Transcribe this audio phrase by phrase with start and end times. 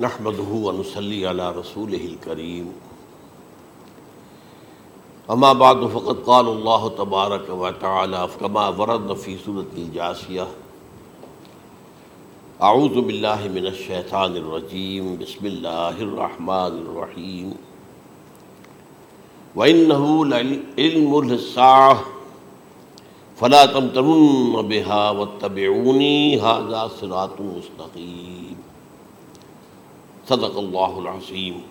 [0.00, 2.72] نحمده ونصلي على رسوله الكريم.
[5.30, 10.46] اما بعد، فقد قال الله تبارك وتعالى كما ورد في سورة الجاسية
[12.62, 17.54] اعوذ بالله من الشيطان الرجيم، بسم الله الرحمن الرحيم.
[19.56, 22.04] وإنه لعلم للساعة،
[23.36, 28.63] فلا تمترن بها واتبعوني، هذا صراط مستقيم.
[30.28, 31.62] صدق الله العظيم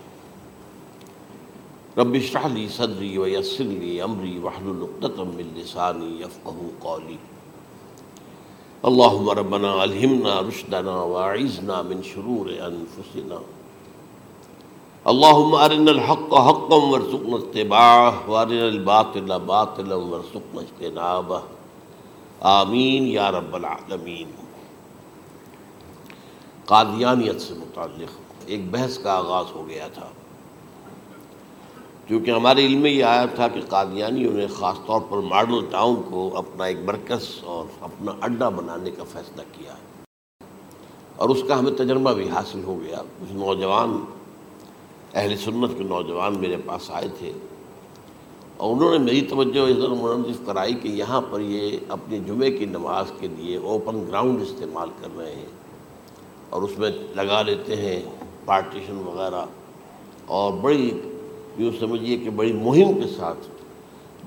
[1.97, 7.17] رب اشرح لي صدري ويسر لي امري واحلل عقدة من لساني يفقهوا قولي
[8.85, 13.39] اللهم ربنا الهمنا رشدنا واعذنا من شرور انفسنا.
[15.07, 21.41] اللهم ارنا الحق حقا وارزقنا اتباعه وارنا الباطل باطلا وارزقنا اجتنابه.
[22.41, 24.27] آمین یا رب العالمین.
[26.65, 30.09] قادیانیت سے متعلق ایک بحث کا آغاز ہو گیا تھا۔
[32.07, 36.01] کیونکہ ہمارے علم میں یہ آیا تھا کہ قادیانیوں نے خاص طور پر ماڈل ٹاؤن
[36.09, 39.75] کو اپنا ایک مرکز اور اپنا اڈا بنانے کا فیصلہ کیا۔
[41.15, 44.05] اور اس کا ہمیں تجربہ بھی حاصل ہو گیا۔ کچھ نوجوان،
[45.13, 47.31] اہل سنت کے نوجوان میرے پاس آئے تھے۔
[48.57, 52.65] اور انہوں نے میری توجہ ادھر منظف کرائی کہ یہاں پر یہ اپنی جمعے کی
[52.65, 55.45] نماز کے لیے اوپن گراؤنڈ استعمال کر رہے ہیں۔
[56.49, 59.45] اور اس میں لگا لیتے ہیں پارٹیشن وغیرہ
[60.25, 60.89] اور بڑی
[61.57, 63.47] یوں سمجھیے کہ بڑی مہم کے ساتھ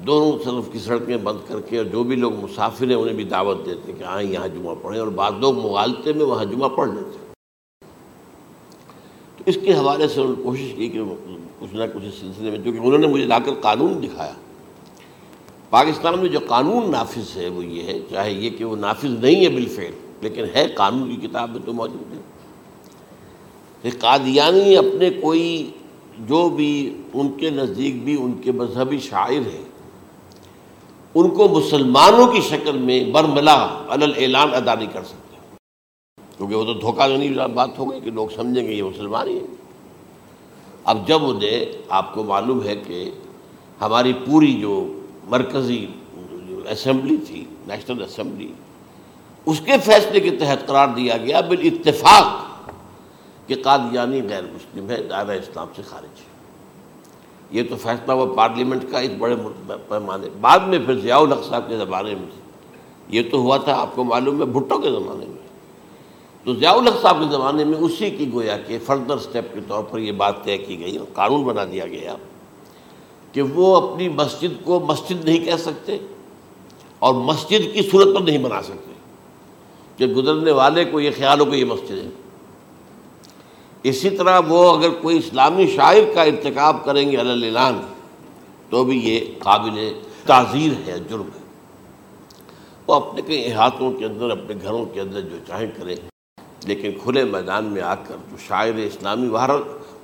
[0.06, 3.24] دونوں طرف کی سڑکیں بند کر کے اور جو بھی لوگ مسافر ہیں انہیں بھی
[3.24, 6.68] دعوت دیتے ہیں کہ آئیں یہاں جمعہ پڑھیں اور بعض لوگ مغالطے میں وہاں جمعہ
[6.68, 7.24] پڑھ لیتے
[9.38, 11.02] تو اس کے حوالے سے انہوں نے کوشش کی کہ
[11.60, 14.32] کچھ نہ کچھ اس سلسلے میں، کیونکہ انہوں نے مجھے لا کر قانون دکھایا۔
[15.70, 19.44] پاکستان میں جو قانون نافذ ہے وہ یہ ہے، چاہے یہ کہ وہ نافذ نہیں
[19.44, 22.20] ہے بالفعل، لیکن ہے قانون کی کتاب میں تو موجود ہے۔
[23.86, 25.70] کہ قادیانی اپنے کوئی
[26.18, 29.64] جو بھی ان کے نزدیک بھی ان کے مذہبی شاعر ہیں،
[31.14, 33.54] ان کو مسلمانوں کی شکل میں برملا
[33.88, 35.36] اعلان ادا نہیں کر سکتے۔
[36.36, 39.38] کیونکہ وہ تو دھوکہ دینی بات ہو گئی کہ لوگ سمجھیں گے یہ مسلمان ہی
[39.38, 39.54] ہیں۔
[40.84, 43.10] اب جب انہیں آپ کو معلوم ہے کہ
[43.80, 45.86] ہماری پوری جو مرکزی
[46.70, 48.52] اسمبلی تھی، نیشنل اسمبلی،
[49.46, 52.55] اس کے فیصلے کے تحت قرار دیا گیا بالاتفاق۔
[53.46, 56.36] کہ قادیانی غیر مسلم ہے دائرہ اسلام سے خارج ہے۔
[57.50, 59.36] یہ تو فیصلہ ہوا پارلیمنٹ کا اس بڑے
[59.88, 62.40] پیمانے، بعد میں پھر ضیاء الحق صاحب کے زمانے میں۔
[63.08, 65.46] یہ تو ہوا تھا، آپ کو معلوم ہے، بھٹو کے زمانے میں۔
[66.44, 69.82] تو ضیاء الحق صاحب کے زمانے میں اسی کی گویا کہ فردر سٹیپ کے طور
[69.82, 72.16] پر یہ بات طے کی گئی، اور قانون بنا دیا گیا
[73.32, 75.98] کہ وہ اپنی مسجد کو مسجد نہیں کہہ سکتے
[76.98, 78.92] اور مسجد کی صورت پر نہیں بنا سکتے۔
[79.96, 82.08] کہ گزرنے والے کو یہ خیال ہو کہ یہ مسجد ہے۔
[83.88, 87.80] اسی طرح وہ اگر کوئی اسلامی شاعر کا ارتکاب کریں گے اعلان
[88.70, 89.92] تو بھی یہ قابل
[90.26, 91.44] تعزیر ہے، جرم ہے۔
[92.86, 95.96] وہ اپنے کئی احاطوں کے اندر، اپنے گھروں کے اندر جو چاہیں کریں،
[96.64, 99.50] لیکن کھلے میدان میں آ کر جو شاعر اسلامی باہر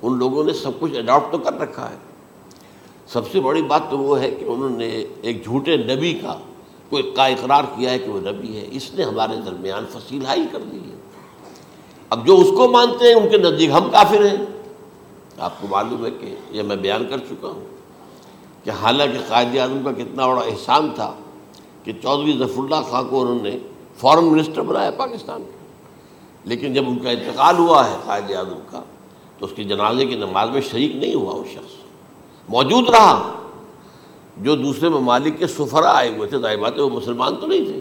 [0.01, 1.95] ان لوگوں نے سب کچھ اڈاپٹ تو کر رکھا ہے۔
[3.07, 6.39] سب سے بڑی بات تو وہ ہے کہ انہوں نے ایک جھوٹے نبی کا
[6.89, 10.45] کوئی کا اقرار کیا ہے کہ وہ نبی ہے۔ اس نے ہمارے درمیان فصیل ہائی
[10.51, 11.02] کر دی ہے۔
[12.13, 14.45] اب جو اس کو مانتے ہیں ان کے نزدیک ہم کافر ہیں۔
[15.39, 17.65] آپ کو معلوم ہے کہ یہ میں بیان کر چکا ہوں
[18.63, 21.13] کہ حالانکہ قائد اعظم کا کتنا بڑا احسان تھا
[21.83, 23.57] کہ چودھری ظفر اللہ خان کو انہوں نے
[23.97, 25.65] فارن منسٹر بنایا پاکستان کا
[26.43, 28.83] لیکن جب ان کا انتقال ہوا ہے قائد اعظم کا،
[29.39, 31.73] تو اس کے جنازے کی نماز میں شریک نہیں ہوا وہ شخص۔
[32.49, 33.31] موجود رہا۔
[34.37, 37.65] جو دوسرے ممالک کے سفرا آئے ہوئے تھے، ظاہر بات ہے وہ مسلمان تو نہیں
[37.65, 37.79] تھے۔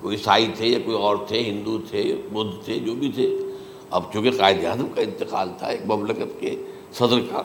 [0.00, 3.38] کوئی عیسائی تھے یا کوئی اور تھے، ہندو تھے بدھ تھے، جو بھی تھے۔
[3.90, 6.56] اب چونکہ قائد اعظم کا انتقال تھا ایک مملکت کے
[6.92, 7.42] صدر کا،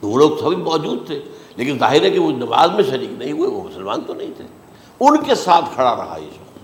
[0.00, 1.20] تو وہ لوگ سبھی موجود تھے،
[1.56, 4.44] لیکن ظاہر ہے کہ وہ نماز میں شریک نہیں ہوئے، وہ مسلمان تو نہیں تھے۔
[5.00, 6.58] ان کے ساتھ کھڑا رہا یہ شخص۔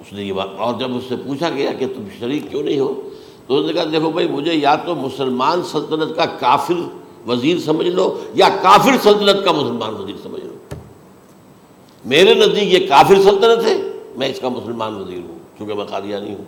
[0.00, 2.80] اس نے یہ بات، اور جب اس سے پوچھا گیا کہ تم شریک کیوں نہیں
[2.80, 3.10] ہو،
[3.46, 6.80] تو اس نے کہا، دیکھو بھائی، مجھے یا تو مسلمان سلطنت کا کافر
[7.26, 10.76] وزیر سمجھ لو، یا کافر سلطنت کا مسلمان وزیر سمجھ لو۔
[12.04, 13.76] میرے نزدیک یہ کافر سلطنت ہے،
[14.16, 16.44] میں اس کا مسلمان وزیر ہوں، چونکہ میں قادیانی ہوں۔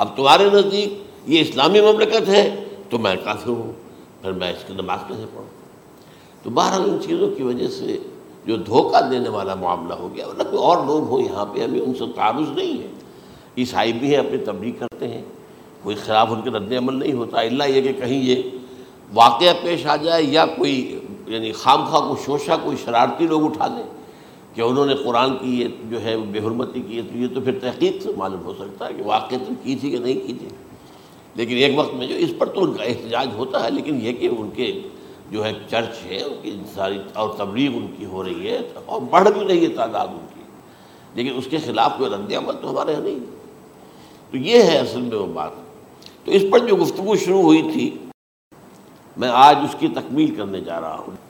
[0.00, 3.72] اب تمہارے نزدیک یہ اسلامی مملکت ہے تو میں کافر ہوں،
[4.22, 5.48] پھر میں اس کی نماز کیسے پڑھوں۔
[6.42, 7.98] تو بہرحال ان چیزوں کی وجہ سے
[8.44, 11.80] جو دھوکہ دینے والا معاملہ ہو گیا، ورنہ کوئی اور لوگ ہوں یہاں پہ، ہمیں
[11.80, 12.86] ان سے تعارض نہیں ہے۔
[13.58, 15.22] عیسائی بھی ہیں، اپنی تبلیغ کرتے ہیں۔
[15.82, 18.42] کوئی خلاف ان کے رد عمل نہیں ہوتا اللہ یہ کہ کہیں یہ
[19.14, 23.66] واقعہ پیش آ جائے یا کوئی یعنی خام خواہ کو شوشہ، کوئی شرارتی لوگ اٹھا
[23.66, 23.99] دیں
[24.54, 27.40] کہ انہوں نے قرآن کی یہ جو ہے بے حرمتی کی ہے تو یہ تو
[27.40, 30.32] پھر تحقیق سے معلوم ہو سکتا ہے کہ واقع تو کی تھی کہ نہیں کی
[30.32, 30.48] تھی۔
[31.34, 34.12] لیکن ایک وقت میں جو اس پر تو ان کا احتجاج ہوتا ہے، لیکن یہ
[34.12, 34.80] کہ ان کے
[35.30, 39.00] جو ہے چرچ ہے، ان کی ساری اور تبلیغ ان کی ہو رہی ہے اور
[39.10, 40.40] بڑھ بھی رہی ہے تعداد ان کی۔
[41.14, 43.18] لیکن اس کے خلاف کوئی رد عمل تو ہمارے یہاں نہیں۔
[44.30, 45.50] تو یہ ہے اصل میں وہ بات۔
[46.24, 47.90] تو اس پر جو گفتگو شروع ہوئی تھی،
[49.16, 51.29] میں آج اس کی تکمیل کرنے جا رہا ہوں۔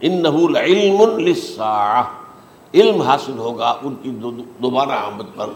[0.00, 1.00] ان نحول علم
[2.74, 4.10] علم حاصل ہوگا ان کی
[4.62, 5.50] دوبارہ آمد پر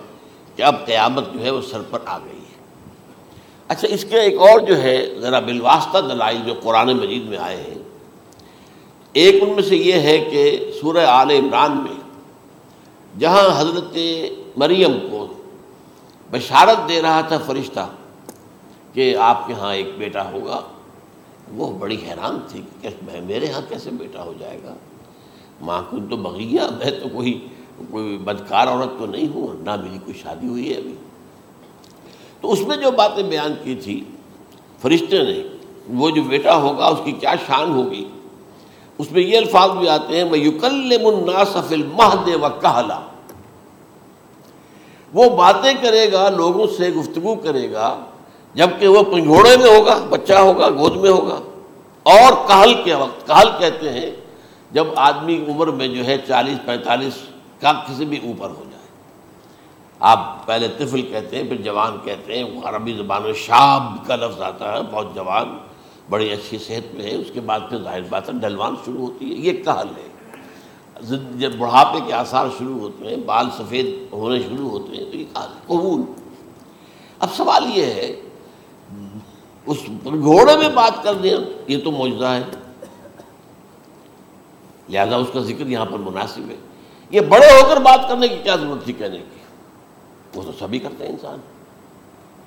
[0.56, 2.58] کہ اب قیامت جو ہے وہ سر پر آ گئی ہے۔
[3.68, 7.56] اچھا اس کے ایک اور جو ہے، ذرا بالواسطہ دلائل جو قرآن مجید میں آئے
[7.56, 7.78] ہیں۔
[9.12, 12.00] ایک ان میں سے یہ ہے کہ سورہ آل عمران میں
[13.18, 13.98] جہاں حضرت
[14.56, 15.26] مریم کو
[16.30, 17.88] بشارت دے رہا تھا فرشتہ
[18.92, 20.60] کہ آپ کے ہاں ایک بیٹا ہوگا
[21.54, 22.88] وہ بڑی حیران تھی کہ
[23.24, 24.74] میرے ہاں کیسے بیٹا ہو جائے گا؟
[25.60, 27.48] ماں کن تو بغیہ میں تو کوئی
[27.90, 30.94] کوئی بدکار عورت تو نہیں ہوں، نہ میری کوئی شادی ہوئی ہے ابھی۔
[32.40, 34.04] تو اس میں جو باتیں بیان کی تھی،
[34.82, 35.42] فرشتے نے،
[35.88, 38.04] وہ جو بیٹا ہوگا، اس کی کیا شان ہوگی؟
[38.98, 43.00] اس میں یہ الفاظ بھی آتے ہیں میں یوکل مناسفل مہد و کہلا
[45.14, 48.04] وہ باتیں کرے گا، لوگوں سے گفتگو کرے گا
[48.54, 51.40] جبکہ وہ پنگھوڑے میں ہوگا، بچہ ہوگا، گود میں ہوگا۔
[52.02, 54.10] اور کہل کے وقت، کہل کہتے ہیں،
[54.70, 57.12] جب آدمی عمر میں جو ہے چالیس، پینتالیس
[57.60, 58.86] کا کسی بھی اوپر ہو جائے۔
[60.00, 64.40] آپ پہلے طفل کہتے ہیں، پھر جوان کہتے ہیں عربی زبان میں شاب کا لفظ
[64.40, 65.58] آتا ہے، بہت جوان،
[66.10, 69.30] بڑی اچھی صحت میں ہے۔ اس کے بعد پھر ظاہر بات ہے ڈلوان شروع ہوتی
[69.30, 70.10] ہے۔ یہ کہل ہے۔
[71.38, 75.24] جب بڑھاپے کے آثار شروع ہوتے ہیں، بال سفید ہونے شروع ہوتے ہیں، تو یہ
[75.34, 76.00] کہل قبول۔
[77.18, 78.20] اب سوال یہ ہے
[79.66, 81.36] اس گھوڑے میں بات کر دیں
[81.68, 82.42] یہ تو موجودہ ہے۔
[84.88, 86.56] لہذا اس کا ذکر یہاں پر مناسب ہے۔
[87.10, 89.40] یہ بڑے ہو کر بات کرنے کی کیا ضرورت تھی کہنے کی؟
[90.34, 91.38] وہ تو سبھی کرتے ہیں انسان۔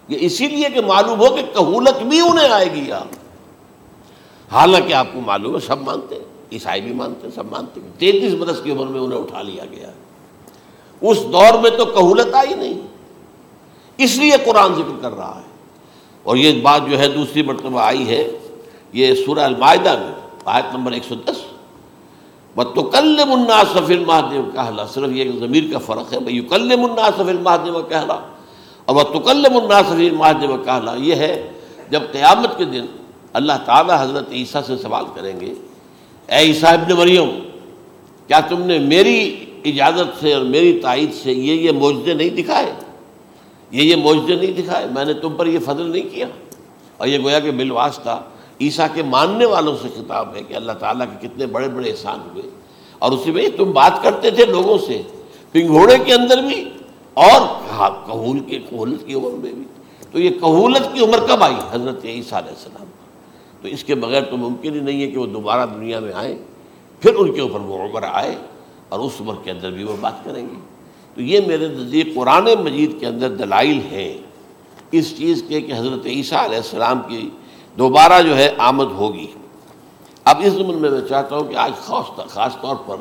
[0.08, 3.08] یہ اسی لیے کہ معلوم ہو کہ کہولت بھی انہیں آئے گی آپ
[4.52, 7.90] حالانکہ آپ کو معلوم ہے، سب مانتے ہیں۔ عیسائی بھی مانتے ہیں، سب مانتے ہیں۔
[7.98, 9.92] تینتیس برس کی عمر میں انہیں اٹھا لیا گیا۔
[11.02, 12.82] اس دور میں تو کہولت آئی نہیں۔
[13.98, 15.53] اس لیے قرآن ذکر کر رہا ہے۔
[16.24, 18.24] اور یہ بات جو ہے دوسری مرتبہ آئی ہے،
[18.94, 20.14] یہ سورہ المائدہ میں،
[20.46, 21.42] آیت نمبر ایک سو دس۔
[22.92, 27.38] کل منا سفل مہادیو کہلا صرف یہ ضمیر کا فرق ہے، بھائی کل منا سفل
[27.38, 28.18] مہادیو کہلا
[28.88, 31.34] اور وہ تکل منا سفل مہادیو کہلا یہ ہے،
[31.90, 32.86] جب قیامت کے دن
[33.34, 35.54] اللہ تعالیٰ حضرت عیسیٰ سے سوال کریں گے،
[36.30, 37.30] اے عیسیٰ ابن مریم،
[38.30, 39.20] کیا تم نے میری
[39.66, 42.72] اجازت سے اور میری تائید سے یہ یہ معجزے نہیں دکھائے؟
[43.74, 46.26] یہ یہ معجزے نہیں دکھائے، میں نے تم پر یہ فضل نہیں کیا۔
[46.98, 48.24] اور یہ گویا کہ بالواسطہ
[48.62, 52.20] عیسیٰ کے ماننے والوں سے خطاب ہے کہ اللہ تعالیٰ کے کتنے بڑے بڑے احسان
[52.32, 52.50] ہوئے۔
[53.00, 55.02] اور اسی میں تم بات کرتے تھے لوگوں سے،
[55.52, 56.70] پنگھوڑے کے اندر بھی
[57.14, 57.42] اور
[58.06, 59.64] کہول کے، کہولت کی عمر میں بھی۔
[60.12, 62.88] تو یہ کہولت کی عمر کب آئی؟ حضرت عیسیٰ علیہ السلام۔
[63.62, 66.36] تو اس کے بغیر تو ممکن ہی نہیں ہے کہ وہ دوبارہ دنیا میں آئیں،
[67.00, 68.36] پھر ان کے اوپر وہ عمر آئے
[68.90, 70.73] اور اس عمر کے اندر بھی وہ بات کریں گے۔
[71.16, 74.18] تو یہ میرے نزدیک قرآن مجید کے اندر دلائل ہیں
[74.92, 77.30] اس چیز کے کہ حضرت عیسیٰ علیہ السلام کی
[77.78, 79.28] دوبارہ جو ہے آمد ہوگی۔
[80.24, 82.96] اب اس زمن میں میں چاہتا ہوں کہ آج خاص خاص طور پر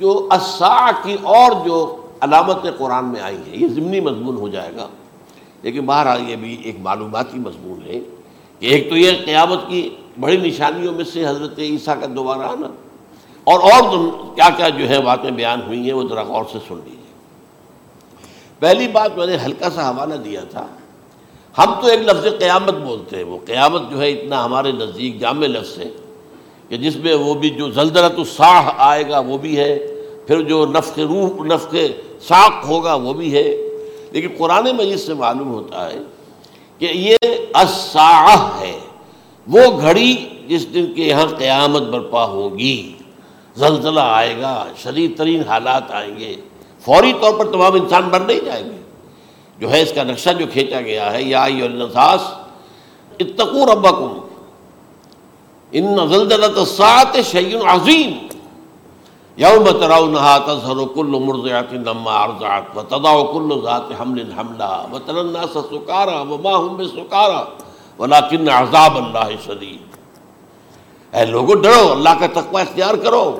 [0.00, 4.74] جو اسا کی اور جو علامت قرآن میں آئی ہے یہ ضمنی مضمون ہو جائے
[4.76, 4.88] گا۔
[5.62, 8.00] لیکن بہرحال یہ بھی ایک معلوماتی مضمون ہے
[8.58, 9.88] کہ ایک تو یہ قیامت کی
[10.20, 12.66] بڑی نشانیوں میں سے حضرت عیسیٰ کا دوبارہ آنا
[13.44, 13.82] اور اور
[14.34, 16.97] کیا کیا جو ہے باتیں بیان ہوئی ہیں، وہ ذرا غور سے سن لیجیے
[18.58, 20.66] پہلی بات میں نے ہلکا سا حوالہ دیا تھا۔
[21.58, 25.46] ہم تو ایک لفظ قیامت بولتے ہیں، وہ قیامت جو ہے اتنا ہمارے نزدیک جامع
[25.46, 25.90] لفظ ہے
[26.68, 29.78] کہ جس میں وہ بھی جو زلزلت الصاح آئے گا وہ بھی ہے،
[30.26, 31.74] پھر جو نفق روح نفق
[32.22, 33.56] ساق ہوگا وہ بھی ہے۔
[34.10, 35.98] لیکن قرآن مجید سے معلوم ہوتا ہے
[36.78, 37.16] کہ یہ
[37.54, 38.78] الساح ہے،
[39.46, 40.16] وہ گھڑی
[40.48, 42.92] جس دن کے یہاں قیامت برپا ہوگی۔
[43.56, 46.34] زلزلہ آئے گا، شدید ترین حالات آئیں گے۔
[46.88, 48.78] فوری طور پر تمام انسان بن نہیں جائیں گے۔
[49.58, 52.20] جو ہے اس کا نقشہ جو کھینچا گیا ہے، یا النساس
[53.20, 54.18] اتقو ربکم۔
[55.72, 58.28] ان زلزلت الساعت شیء عظیم۔
[59.36, 66.16] یوم ترونها تظهر كل مرضعة لما ارضعت وتضع كل ذات حمل حملها وترى الناس سكارى
[66.28, 67.44] وما هم بسكارى
[67.98, 69.98] ولكن عذاب الله شديد
[71.14, 73.38] اے لوگوں ڈرو، اللہ کا تقوی اختیار کرو۔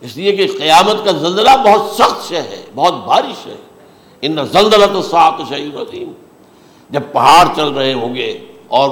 [0.00, 3.56] اس لیے کہ قیامت کا زلزلہ بہت سخت سے ہے، بہت بارش ہے۔
[4.22, 6.12] ان زلزلہ تو سات شعیب عظیم
[6.90, 8.90] جب پہاڑ چل رہے ہوں گے اور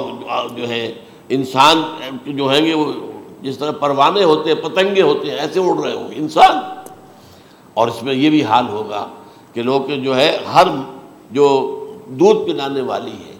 [0.55, 0.93] جو ہے
[1.29, 1.81] انسان
[2.25, 2.93] جو ہیں گے وہ
[3.41, 6.57] جس طرح پروانے ہوتے ہیں پتنگے ہوتے ہیں، ایسے اڑ رہے ہوں گے۔ انسان۔
[7.73, 9.07] اور اس میں یہ بھی حال ہوگا
[9.53, 10.67] کہ لوگ جو ہے ہر
[11.31, 13.37] جو دودھ پلانے والی ہے،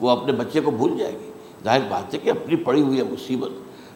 [0.00, 1.30] وہ اپنے بچے کو بھول جائے گی۔
[1.64, 3.50] ظاہر بات ہے کہ اپنی پڑی ہوئی ہے مصیبت۔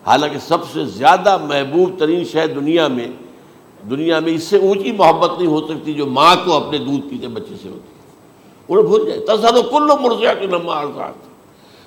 [0.06, 3.08] حالانکہ سب سے زیادہ محبوب ترین شہر دنیا میں
[3.90, 7.28] دنیا میں اس سے اونچی محبت نہیں ہو سکتی جو ماں کو اپنے دودھ پیتے
[7.28, 7.90] بچے سے ہوتی۔
[8.68, 10.82] انہیں بھول جائے تصد کل مرزیا کے نما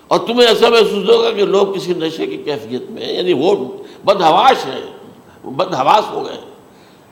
[0.08, 3.55] اور تمہیں ایسا محسوس ہوگا کہ لوگ کسی نشے کی کیفیت میں یعنی وہ
[4.05, 4.82] بدہواش ہے
[5.50, 6.38] بدہواس ہو گئے۔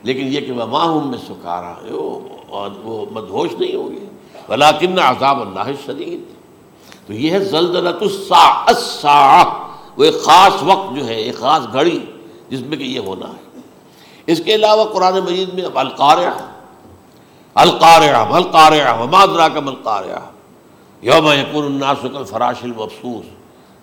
[0.02, 1.74] لیکن یہ کہ وہ ماہوم میں سکارا
[2.48, 4.06] اور وہ مدہوش نہیں ہوں گے۔
[4.48, 6.20] ولاکن عذاب اللہ شدید۔
[7.06, 8.02] تو یہ ہے زلزلت
[8.68, 12.06] الساعہ۔ وہ ایک خاص وقت جو ہے، ایک خاص گھڑی
[12.48, 13.60] جس میں کہ یہ ہونا ہے۔
[14.26, 16.28] اس کے علاوہ قرآن مجید میں اب القاریہ
[17.54, 20.30] القاریہ القاریہ وما ادراک القاریہ
[21.00, 23.24] یوم یقون الناس الفراش المفسوس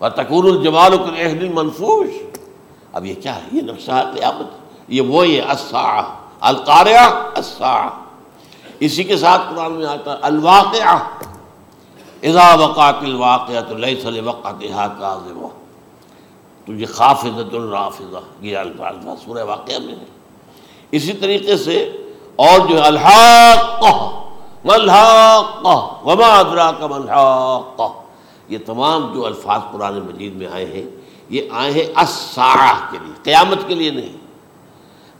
[0.00, 2.08] و تکون الجمال اہل المنفوش۔
[2.92, 4.46] اب یہ کیا ہے؟ یہ نقشہ قیامت۔
[4.88, 6.02] یہ وہ یہ الساعہ
[6.40, 7.88] القاریہ الساعہ۔
[8.80, 10.98] اسی کے ساتھ قرآن میں آتا ہے الواقعہ۔
[12.22, 15.48] اذا وقعت الواقعہ تو لیس لوقعتها کاذبہ
[16.70, 20.04] تو یہ خافضۃ الرافضہ، یہ الفاظ سورہ واقعہ میں ہے۔
[20.90, 21.78] اسی طریقے سے
[22.36, 23.82] اور جو ہے الحاق
[24.64, 25.66] ملحاق
[26.06, 27.80] وما ادراک ملحاق
[28.48, 30.84] یہ تمام جو الفاظ قرآن مجید میں آئے ہیں،
[31.28, 34.16] یہ آئے ہیں الساعہ کے لیے، قیامت کے لیے نہیں۔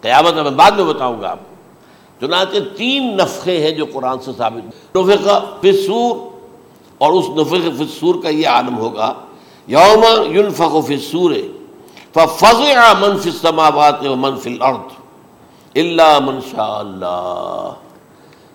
[0.02, 1.38] قیامت میں بعد میں بتاؤں گا آپ
[2.20, 6.16] چنانچہ تین نفقے ہیں جو قرآن سے ثابت۔ نفقہ فسور
[6.98, 9.12] اور اس نفق فسور کا یہ عالم ہوگا
[9.68, 11.32] یوم ينفق فی السور
[12.14, 14.98] ففزع من فی السماوات و من فی الارض
[15.74, 17.70] اللہ منشاء اللہ۔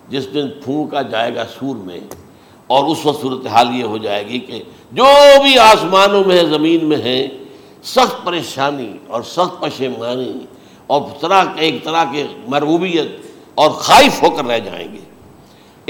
[0.08, 2.00] جس دن پھونکا جائے گا سور میں
[2.66, 5.04] اور اس وقت صورت حال یہ ہو جائے گی کہ جو
[5.42, 7.28] بھی آسمانوں میں ہے زمین میں ہے
[7.82, 10.46] سخت پریشانی اور سخت پشیمانی
[10.86, 13.06] اور طرح ایک طرح کے مرغوبیت
[13.54, 15.00] اور خائف ہو کر رہ جائیں گے۔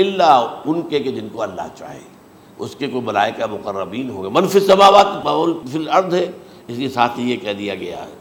[0.02, 2.15] اللہ ان کے کہ جن کو اللہ چاہے۔
[2.58, 5.06] اس کے کوئی ملائکہ مقربین ہوں گے۔ منفی سماوات
[5.72, 6.30] فی الارض ہے۔
[6.68, 8.14] اس کے ساتھ ہی یہ کہہ دیا گیا ہے۔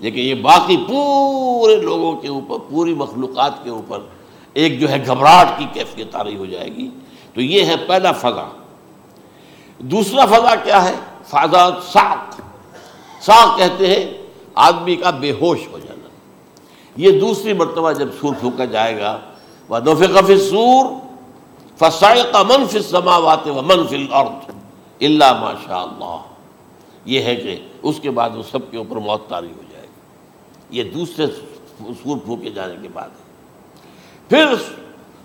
[0.00, 3.98] لیکن یہ باقی پورے لوگوں کے اوپر، پوری مخلوقات کے اوپر
[4.52, 6.90] ایک جو ہے گھبراہٹ کی کیفیت آ رہی ہو جائے گی۔
[7.34, 8.48] تو یہ ہے پہلا فضا۔
[9.78, 10.94] دوسرا فضا کیا ہے؟
[11.26, 12.40] فضا ساک
[13.22, 14.18] ساک کہتے ہیں
[14.54, 16.08] آدمی کا بے ہوش ہو جانا۔
[16.96, 19.20] یہ دوسری مرتبہ جب سور پھونکا جائے گا
[19.68, 21.07] وہ دو فقف سور
[21.78, 24.54] فسائے کا منفی سماوات و منفی الارض
[25.00, 26.16] اللہ ماشاء اللہ
[27.04, 30.78] یہ ہے کہ اس کے بعد وہ سب کے اوپر موت تاری ہو جائے گی۔
[30.78, 31.26] یہ دوسرے
[32.02, 33.28] سور پھونکے جانے کے بعد ہے۔
[34.28, 34.54] پھر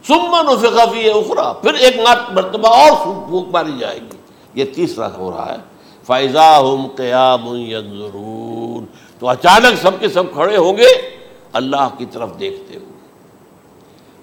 [0.07, 1.95] سمن و فقفی اخرا پھر ایک
[2.31, 4.17] مرتبہ اور سور پھونک ماری جائے گی۔
[4.53, 5.57] یہ تیسرا ہو رہا ہے۔
[6.03, 8.85] فائزہ ہم قیام ینظرون
[9.19, 11.19] تو اچانک سب کے سب کھڑے ہوں گے۔
[11.53, 12.93] اللہ کی طرف دیکھتے ہوئے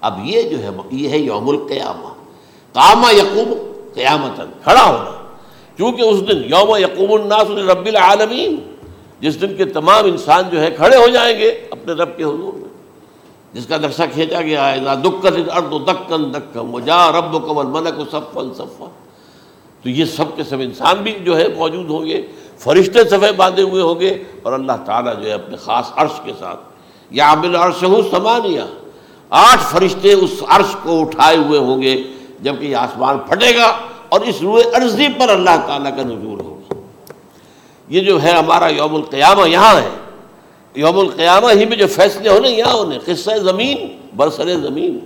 [0.01, 2.20] اب یہ جو ہے، یہ ہے یوم القیامہ۔
[2.73, 3.53] کاما یقوم
[3.93, 5.11] قیامت کھڑا ہونا۔
[5.75, 8.55] کیونکہ اس دن یوم یقوم الناس رب العالمین،
[9.19, 12.53] جس دن کے تمام انسان جو ہے کھڑے ہو جائیں گے اپنے رب کے حضور
[12.53, 12.69] میں۔
[13.53, 18.05] جس کا نقشہ کھینچا گیا ہے دکن ارد دکن دکم جا رب کمل منک و
[18.11, 18.85] صفن صفا۔
[19.83, 22.21] تو یہ سب کے سب انسان بھی جو ہے موجود ہوں گے،
[22.57, 26.31] فرشتے صفحے باندھے ہوئے ہوں گے، اور اللہ تعالیٰ جو ہے اپنے خاص عرش کے
[26.39, 26.59] ساتھ
[27.11, 28.61] یا عامل عرش ہوں سمانیہ
[29.29, 32.03] آٹھ فرشتے اس عرش کو اٹھائے ہوئے ہوں گے۔
[32.41, 33.77] جبکہ یہ آسمان پھٹے گا
[34.09, 36.73] اور اس روئے عرضی پر اللہ تعالیٰ کا نزول ہوگا۔
[37.87, 39.89] یہ جو ہے ہمارا یوم القیامہ یہاں ہے۔
[40.75, 44.99] یوم القیامہ ہی میں جو فیصلے ہونے یہاں ہونے قصہ زمین، برسر زمین۔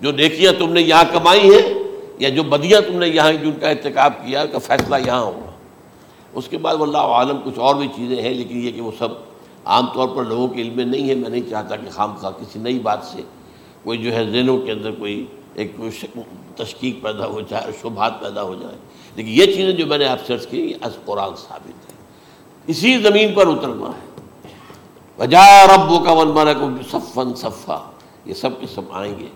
[0.00, 1.74] جو نیکیاں تم نے یہاں کمائی ہیں
[2.18, 5.50] یا جو بدیاں تم نے یہاں جن کا ارتکاب کیا کا فیصلہ یہاں ہوگا۔
[6.32, 9.08] اس کے بعد اللہ عالم کچھ اور بھی چیزیں ہیں، لیکن یہ کہ وہ سب
[9.64, 12.30] عام طور پر لوگوں کے علم میں نہیں ہے میں نہیں چاہتا کہ خام خواہ
[12.30, 13.22] کسی نئی بات سے
[13.84, 15.72] کوئی جو ہے ذہنوں کے اندر کوئی ایک
[16.56, 18.74] تشکیق پیدا ہو جائے، شبہات پیدا ہو جائے۔
[19.16, 21.94] لیکن یہ چیزیں جو میں نے آپ سرچ کی از قرآن ثابت ہے۔
[22.66, 24.06] اسی زمین پر اترنا ہے۔
[25.18, 27.90] وجا ربو کا ون مانا کو صفن صفا۔
[28.24, 29.26] یہ سب کے سب آئیں گے۔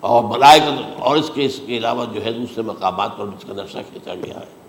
[0.00, 0.60] اور ملائے
[0.98, 4.14] اور اس کے اس کے علاوہ جو ہے دوسرے مقامات پر جس کا نقشہ کھینچا
[4.14, 4.60] گیا ہے۔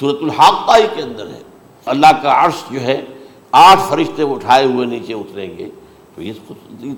[0.00, 1.40] صورت الحاقہ ہی کے اندر ہے۔
[1.84, 3.00] اللہ کا عرش جو ہے،
[3.52, 5.68] آٹھ فرشتے اٹھائے ہوئے نیچے اتریں گے۔
[6.14, 6.32] تو یہ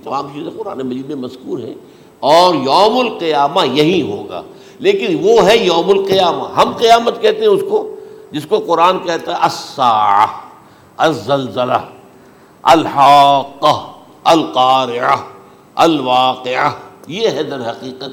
[0.05, 1.75] تمام چیزیں قرآن مجید میں مذکور ہیں۔
[2.21, 4.43] اور یوم القیامہ یہی ہوگا۔
[4.79, 7.95] لیکن وہ ہے یوم القیامہ۔ ہم قیامت کہتے ہیں اس کو،
[8.31, 10.27] جس کو قرآن کہتا ہے الساعہ،
[10.97, 11.85] الزلزلہ،
[12.63, 13.93] الحاقہ،
[14.25, 15.17] القارعہ،
[15.75, 16.71] الواقعہ۔
[17.07, 18.11] یہ ہے در حقیقت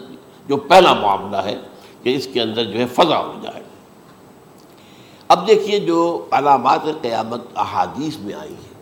[0.50, 1.58] جو پہلا معاملہ ہے
[2.04, 3.64] کہ اس کے اندر جو ہے فضا ہو جائے۔
[5.28, 8.74] اب دیکھیے جو علامات قیامت احادیث میں آئی ہیں،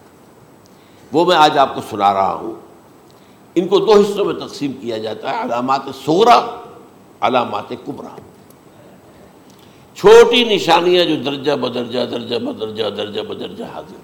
[1.12, 2.53] وہ میں آج آپ کو سنا رہا ہوں۔
[3.56, 6.40] ان کو دو حصوں میں تقسیم کیا جاتا ہے، علامات سغرا
[7.20, 8.16] علامات کبرا۔
[9.96, 14.00] چھوٹی نشانیاں جو درجہ بدرجہ درجہ بدرجہ درجہ بدرجہ حاضر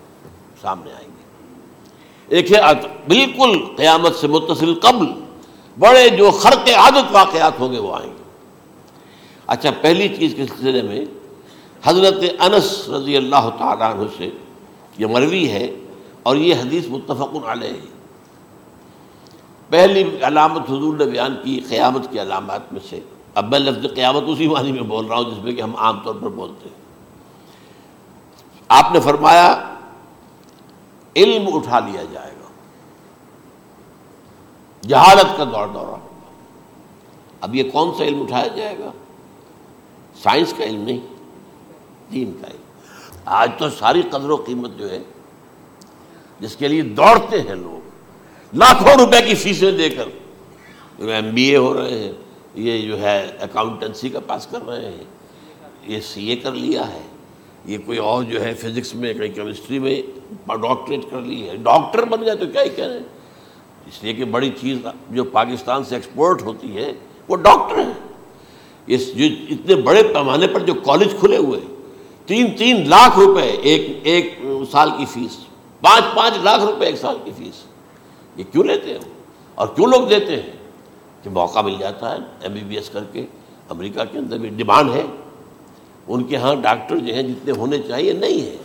[0.61, 2.59] سامنے آئیں گے ایک ہے
[3.07, 5.05] بالکل قیامت سے متصل قبل
[5.79, 8.23] بڑے جو خرق عادت واقعات ہوں گے وہ آئیں گے۔
[9.47, 11.05] اچھا پہلی چیز کے سلسلے میں
[11.83, 14.29] حضرت انس رضی اللہ تعالیٰ عنہ سے
[14.97, 15.75] یہ مروی ہے
[16.23, 17.98] اور یہ حدیث متفق علیہ۔ ہے
[19.69, 22.99] پہلی علامت حضور نے بیان کی قیامت کی علامات میں سے۔
[23.35, 25.99] اب میں لفظ قیامت اسی معنی میں بول رہا ہوں جس میں کہ ہم عام
[26.03, 26.81] طور پر بولتے ہیں۔
[28.67, 29.75] آپ نے فرمایا،
[31.15, 32.47] علم اٹھا لیا جائے گا۔
[34.81, 36.31] جہالت کا دور دورہ ہوگا۔
[37.41, 38.91] اب یہ کون سا علم اٹھایا جائے گا؟
[40.23, 40.99] سائنس کا علم نہیں،
[42.11, 42.61] دین کا علم۔
[43.25, 44.99] آج تو ساری قدر و قیمت جو ہے،
[46.39, 47.78] جس کے لیے دوڑتے ہیں لوگ
[48.53, 50.03] لاکھوں روپے کی فیسیں دے کر۔
[50.97, 52.11] ایم بی اے ہو رہے ہیں،
[52.55, 55.03] یہ جو ہے اکاؤنٹنسی کا پاس کر رہے ہیں۔
[55.87, 57.01] یہ سی اے کر لیا ہے۔
[57.65, 60.01] یہ کوئی اور جو ہے فزکس میں کہیں کیمسٹری میں
[60.47, 63.03] ڈاکٹریٹ کر لی ہے۔ ڈاکٹر بن گئے تو کیا ہی کہہ رہے ہیں؟
[63.87, 64.77] اس لیے کہ بڑی چیز
[65.09, 66.93] جو پاکستان سے ایکسپورٹ ہوتی ہے،
[67.27, 67.93] وہ ڈاکٹر ہیں۔
[68.87, 71.59] اس جو اتنے بڑے پیمانے پر جو کالج کھلے ہوئے،
[72.25, 74.39] تین تین لاکھ روپے ایک ایک
[74.71, 75.37] سال کی فیس
[75.81, 77.63] پانچ پانچ لاکھ روپے ایک سال کی فیس
[78.35, 78.99] یہ کیوں لیتے ہیں؟
[79.55, 80.51] اور کیوں لوگ دیتے ہیں؟
[81.23, 83.25] کہ موقع مل جاتا ہے ایم بی بی ایس کر کے،
[83.69, 85.03] امریکہ کے اندر بھی ڈیمانڈ ہے۔
[86.07, 88.57] ان کے ہاں ڈاکٹر جو ہیں جتنے ہونے چاہیے، نہیں ہے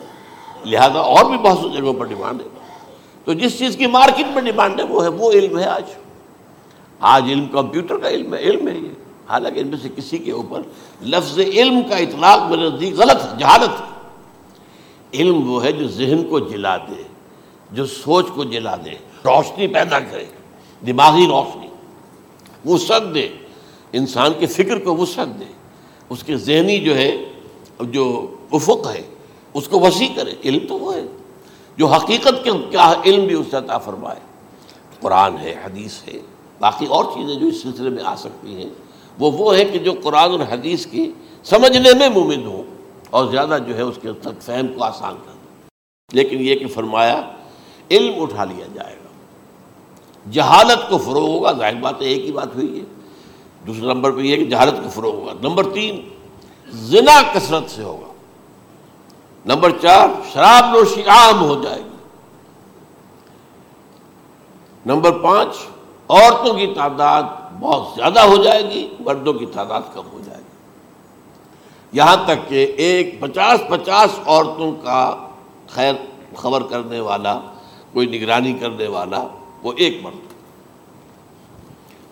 [0.64, 2.46] لہذا اور بھی بہت سی جگہوں پر ڈیمانڈ ہے۔
[3.24, 5.84] تو جس چیز کی مارکیٹ میں ڈیمانڈ ہے، وہ ہے، وہ علم ہے آج۔
[7.00, 8.88] آج علم کمپیوٹر کا علم ہے علم ہے یہ۔
[9.28, 10.62] حالانکہ ان میں سے کسی کے اوپر
[11.02, 13.94] لفظ علم کا اطلاق میرے نزدیک غلط ہے جہالت۔ ہے
[15.14, 17.02] علم وہ ہے جو ذہن کو جلا دے،
[17.72, 20.24] جو سوچ کو جلا دے۔ روشنی پیدا کرے،
[20.86, 21.66] دماغی روشنی۔
[22.72, 23.28] وسعت دے،
[23.92, 25.44] انسان کے فکر کو وسعت دے۔
[26.08, 27.24] اس کے ذہنی جو ہے،
[27.80, 29.02] جو افق ہے،
[29.54, 31.02] اس کو وسیع کرے۔ علم تو وہ ہے،
[31.76, 34.20] جو حقیقت کے کیا علم بھی اس سے عطا فرمائے۔
[35.00, 36.18] قرآن ہے، حدیث ہے،
[36.60, 38.70] باقی اور چیزیں جو اس سلسلے میں آ سکتی ہیں،
[39.18, 41.10] وہ وہ ہے کہ جو قرآن اور حدیث کی
[41.44, 42.62] سمجھنے میں مومن ہوں
[43.10, 45.68] اور زیادہ جو ہے اس کے تک فہم کو آسان کر دیں
[46.12, 47.30] لیکن یہ کہ فرمایا،
[47.90, 48.93] علم اٹھا لیا جائے۔
[50.30, 52.84] جہالت کو فروغ ہوگا، ظاہر بات ہے، ایک ہی بات ہوئی ہے۔
[53.66, 56.08] دوسرے نمبر پہ یہ کہ جہالت کو فروغ ہوگا۔ نمبر تین،
[56.68, 58.12] زنا کثرت سے ہوگا۔
[59.46, 61.88] نمبر چار، شراب نوشی عام ہو جائے گی۔
[64.86, 65.48] نمبر پانچ،
[66.08, 67.22] عورتوں کی تعداد
[67.60, 70.78] بہت زیادہ ہو جائے گی، مردوں کی تعداد کم ہو جائے گی۔
[71.92, 75.26] یہاں تک کہ ایک پچاس پچاس عورتوں کا
[75.68, 75.94] خیر
[76.36, 77.40] خبر کرنے والا،
[77.92, 79.26] کوئی نگرانی کرنے والا
[79.64, 80.34] وہ ایک مرد۔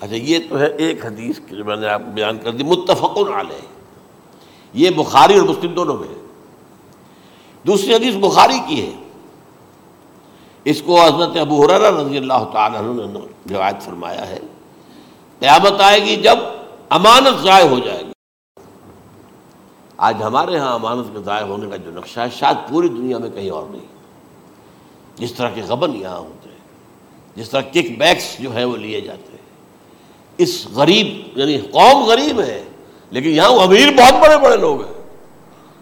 [0.00, 3.18] اچھا یہ تو ہے ایک حدیث جو میں نے آپ کو بیان کر دی متفق
[3.18, 3.66] علیہ۔
[4.72, 6.26] یہ بخاری اور مسلم دونوں میں ہے۔
[7.66, 8.92] دوسری حدیث بخاری کی ہے۔
[10.64, 14.38] اس کو حضرت ابو حرار رضی اللہ تعالیٰ عنہ نے روایت فرمایا ہے۔
[15.38, 16.36] قیامت آئے گی جب
[16.88, 18.12] امانت ضائع ہو جائے گی۔
[19.96, 23.30] آج ہمارے ہاں امانت کے ضائع ہونے کا جو نقشہ ہے، شاید پوری دنیا میں
[23.30, 23.86] کہیں اور نہیں۔
[25.16, 26.51] جس طرح کے غبن یہاں ہوتے ہیں۔
[27.34, 29.42] جس طرح کک بیکس جو ہے وہ لیے جاتے ہیں۔
[30.38, 32.64] اس غریب یعنی قوم غریب ہے،
[33.10, 34.92] لیکن یہاں وہ امیر بہت بڑے بڑے لوگ ہیں۔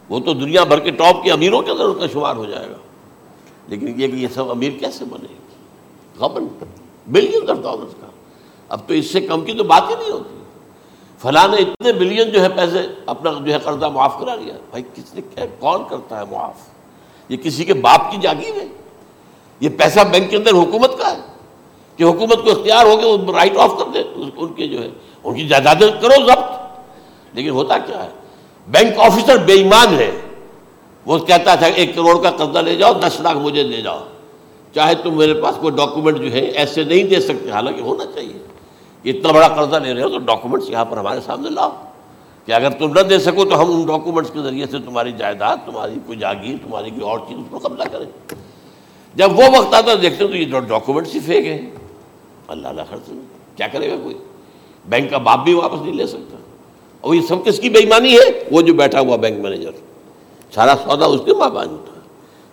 [0.08, 2.68] وہ تو دنیا بھر کے ٹاپ کے امیروں کے اندر اس کا شمار ہو جائے
[2.68, 2.76] گا۔
[3.68, 5.34] لیکن یہ کہ یہ سب امیر کیسے بنے؟
[6.18, 6.46] غبن
[7.06, 8.06] بلین آف ڈالرس کا۔
[8.68, 10.42] اب تو اس سے کم کی تو بات ہی نہیں ہوتی۔
[11.18, 14.84] فلاں نے اتنے بلین جو ہے پیسے اپنا جو ہے قرضہ معاف کرا لیا۔ بھائی،
[14.94, 16.54] کس نے کیا، کون کرتا ہے معاف؟
[17.28, 18.66] یہ کسی کے باپ کی جاگیر ہے۔
[19.60, 21.29] یہ پیسہ بینک کے اندر حکومت کا ہے۔
[22.00, 24.02] کہ حکومت کو اختیار ہو کے وہ رائٹ آف کر دے
[24.36, 24.88] ان کے جو ہے،
[25.24, 26.52] ان کی جائیدادیں کرو ضبط۔
[27.32, 28.08] لیکن ہوتا کیا ہے؟
[28.68, 30.10] بینک آفیسر بے ایمان ہے۔
[31.06, 33.98] وہ کہتا تھا، ایک کروڑ کا قرضہ لے جاؤ، دس لاکھ مجھے دے جاؤ۔
[34.74, 38.46] چاہے تم میرے پاس کوئی ڈاکومنٹ جو ہے، ایسے نہیں دے سکتے، حالانکہ ہونا چاہیے۔
[39.10, 41.70] اتنا بڑا قرضہ لے رہے ہو تو ڈاکومنٹس یہاں پر ہمارے سامنے لاؤ۔
[42.46, 45.56] کہ اگر تم نہ دے سکو تو ہم ان ڈاکومنٹس کے ذریعے سے تمہاری جائیداد،
[45.66, 48.34] تمہاری کوئی جاگیر، تمہاری کوئی اور چیز اس کو قبضہ کریں۔
[49.14, 51.79] جب وہ وقت آتا دیکھتے تو یہ ڈاکومنٹس ہی پھینک ہیں۔
[52.50, 53.10] اللہ اللہ خرچ
[53.56, 54.14] کیا کرے گا کوئی؟
[54.88, 56.36] بینک کا باپ بھی واپس نہیں لے سکتا۔
[57.00, 59.70] اور یہ سب کس کی بےمانی ہے؟ وہ جو بیٹھا ہوا بینک مینیجر۔
[60.54, 61.90] سارا سودا اس کے ماں بان باپ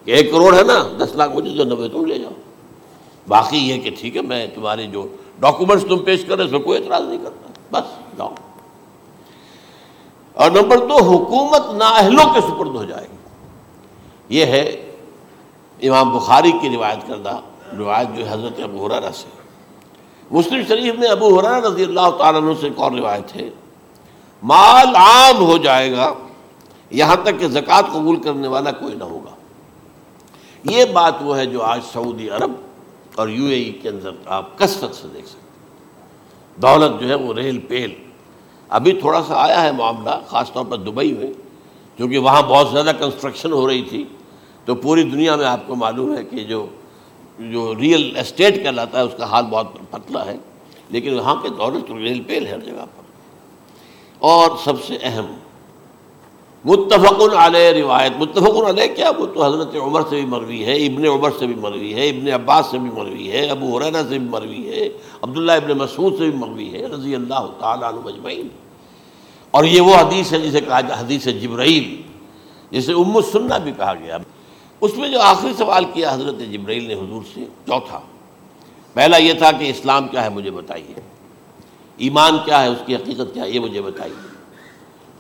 [0.05, 2.31] کہ ایک کروڑ ہے نا، دس لاکھ مجھے جو نبے تم لے جاؤ۔
[3.27, 5.07] باقی یہ کہ ٹھیک ہے، میں تمہارے جو
[5.39, 8.33] ڈاکومنٹس تم پیش کر رہے اس میں کوئی اعتراض نہیں کرتا۔ بس، جاؤ۔
[10.33, 13.17] اور نمبر دو، حکومت نااہلوں کے سپرد ہو جائے گی۔
[14.29, 14.93] یہ ہے
[15.81, 17.39] امام بخاری کی روایت کردہ
[17.77, 19.46] روایت جو حضرت ابو حرارہ سے۔
[20.31, 23.49] مسلم شریف میں ابو حرارہ رضی اللہ تعالیٰ عنہ سے ایک اور روایت ہے،
[24.43, 26.13] مال عام ہو جائے گا،
[26.91, 29.35] یہاں تک کہ زکوٰۃ قبول کرنے والا کوئی نہ ہوگا۔
[30.63, 32.51] یہ بات وہ ہے جو آج سعودی عرب
[33.15, 37.33] اور یو اے ای کے اندر آپ کثرت سے دیکھ سکتے دولت جو ہے وہ
[37.33, 37.93] ریل پیل۔
[38.69, 41.31] ابھی تھوڑا سا آیا ہے معاملہ، خاص طور پر دبئی میں
[41.97, 44.03] کیونکہ وہاں بہت زیادہ کنسٹرکشن ہو رہی تھی۔
[44.65, 46.65] تو پوری دنیا میں آپ کو معلوم ہے کہ جو
[47.39, 50.37] جو ریئل اسٹیٹ کہلاتا ہے، اس کا حال بہت پتلا ہے۔
[50.89, 53.03] لیکن وہاں کے دولت ریل پیل ہے ہر جگہ پر۔
[54.19, 55.25] اور سب سے اہم
[56.65, 61.05] متفق علیہ روایت متفق علیہ کیا؟ وہ تو حضرت عمر سے بھی مروی ہے، ابن
[61.05, 64.27] عمر سے بھی مروی ہے، ابن عباس سے بھی مروی ہے، ابو حریرہ سے بھی
[64.29, 64.89] مروی ہے،
[65.21, 68.47] عبداللہ ابن مسعود سے بھی مروی ہے، رضی اللہ تعالیٰ عنہ مجمعین
[69.51, 72.01] اور یہ وہ حدیث ہے جسے کہا حدیث جبرائیل،
[72.71, 74.17] جسے ام السنہ بھی کہا گیا۔
[74.81, 77.99] اس میں جو آخری سوال کیا حضرت جبرائیل نے حضور سے، چوتھا،
[78.93, 81.01] پہلا یہ تھا کہ اسلام کیا ہے مجھے بتائیے،
[81.99, 84.15] ایمان کیا ہے، اس کی حقیقت کیا ہے، یہ مجھے بتائیے،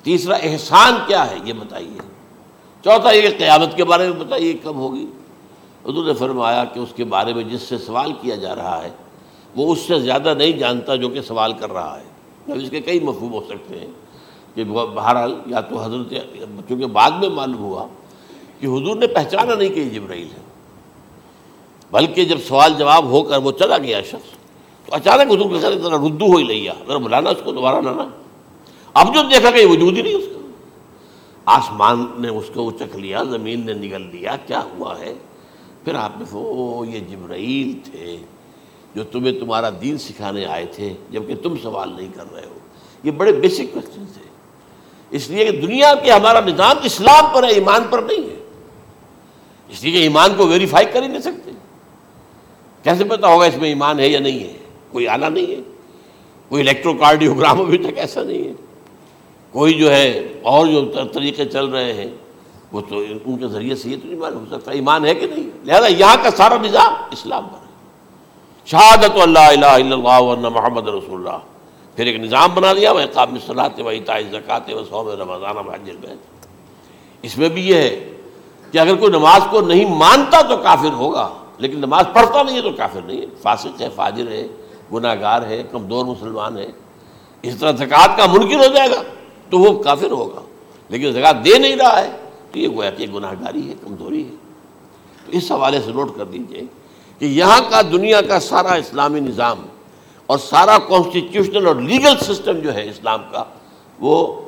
[0.05, 1.97] تیسرا احسان کیا ہے، یہ بتائیے،
[2.83, 5.05] چوتھا یہ قیامت کے بارے میں بتائیے کب ہوگی؟
[5.85, 8.89] حضور نے فرمایا کہ اس کے بارے میں جس سے سوال کیا جا رہا ہے،
[9.55, 12.79] وہ اس سے زیادہ نہیں جانتا جو کہ سوال کر رہا ہے۔ اب اس کے
[12.81, 13.91] کئی مفہوم ہو سکتے ہیں
[14.55, 16.13] کہ بہرحال یا تو حضرت،
[16.69, 17.87] چونکہ بعد میں معلوم ہوا
[18.59, 20.41] کہ حضور نے پہچانا نہیں کہ یہ جبرائیل ہے۔
[21.91, 24.37] بلکہ جب سوال جواب ہو کر وہ چلا گیا شخص،
[24.85, 27.81] تو اچانک حضور کے ساتھ ذرا ردو ہو ہی لیا ذرا بلانا اس کو دوبارہ
[27.81, 28.09] لانا
[28.93, 30.37] اب جو دیکھا کہ وجود ہی نہیں اس کا۔
[31.45, 35.13] آسمان نے اس کو چکھ لیا، زمین نے نگل لیا، کیا ہوا ہے؟
[35.83, 38.17] پھر آپ نے وہ یہ جبرائیل تھے
[38.95, 42.57] جو تمہیں تمہارا دین سکھانے آئے تھے، جبکہ تم سوال نہیں کر رہے ہو۔
[43.03, 44.29] یہ بڑے بیسک کوشچن تھے
[45.11, 48.36] اس لیے کہ دنیا کے ہمارا نظام اسلام پر ہے، ایمان پر نہیں ہے۔
[49.69, 51.51] اس لیے کہ ایمان کو ویریفائی کر ہی نہیں سکتے۔
[52.83, 54.53] کیسے پتا ہوگا اس میں ایمان ہے یا نہیں ہے؟
[54.91, 55.61] کوئی آلہ نہیں ہے۔
[56.49, 58.51] کوئی الیکٹرو کارڈیوگرام ابھی تک ایسا نہیں ہے۔
[59.51, 62.07] کوئی جو ہے اور جو طریقے چل رہے ہیں،
[62.71, 65.27] وہ تو ان کے ذریعے سے یہ تو نہیں معلوم ہو سکتا ایمان ہے کہ
[65.27, 67.67] نہیں۔ لہذا یہاں کا سارا نظام اسلام پر ہے۔
[68.65, 71.37] شہادت اللہ الہ الا اللہ محمد رسول اللہ۔
[71.95, 75.89] پھر ایک نظام بنا دیا، وہ قابل صلاحت و اطاع زکات و سوم رمضان حج
[75.89, 76.47] البیت۔
[77.21, 78.11] اس میں بھی یہ ہے۔
[78.71, 82.61] کہ اگر کوئی نماز کو نہیں مانتا تو کافر ہوگا، لیکن نماز پڑھتا نہیں ہے
[82.61, 84.47] تو کافر نہیں ہے۔ فاسق ہے، فاجر ہے
[84.93, 86.67] گناہ گار ہے، کمزور مسلمان ہے۔
[87.41, 89.01] اس طرح زکوٰۃ کا منکر ہو جائے گا
[89.49, 90.41] تو وہ کافر ہوگا۔
[90.89, 92.11] لیکن زکوٰۃ دے نہیں رہا ہے
[92.51, 94.35] تو یہ گویا کہ گناہ گاری ہے، کمزوری ہے۔
[95.25, 96.61] تو اس حوالے سے نوٹ کر دیجیے
[97.19, 99.61] کہ یہاں کا دنیا کا سارا اسلامی نظام
[100.25, 103.43] اور سارا کانسٹیٹیوشنل اور لیگل سسٹم جو ہے اسلام کا،
[103.99, 104.41] وہ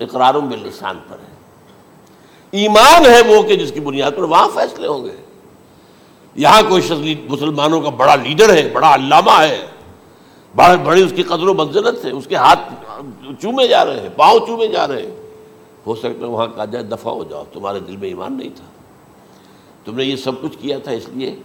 [0.00, 1.29] اقرار باللسان پر ہے۔
[2.50, 5.16] ایمان ہے وہ کہ جس کی بنیاد پر وہاں فیصلے ہوں گے۔
[6.34, 9.66] یہاں کوئی شخص مسلمانوں کا بڑا لیڈر ہے، بڑا علامہ ہے،
[10.56, 12.72] بڑے بڑی اس کی قدر و منزلت ہے اس کے ہاتھ
[13.42, 15.16] چومے جا رہے ہیں، پاؤں چومے جا رہے ہیں۔
[15.86, 18.64] ہو سکتا ہے وہاں کہا جائے دفاع ہو جاؤ، تمہارے دل میں ایمان نہیں تھا۔
[19.84, 21.36] تم نے یہ سب کچھ کیا تھا اس لیے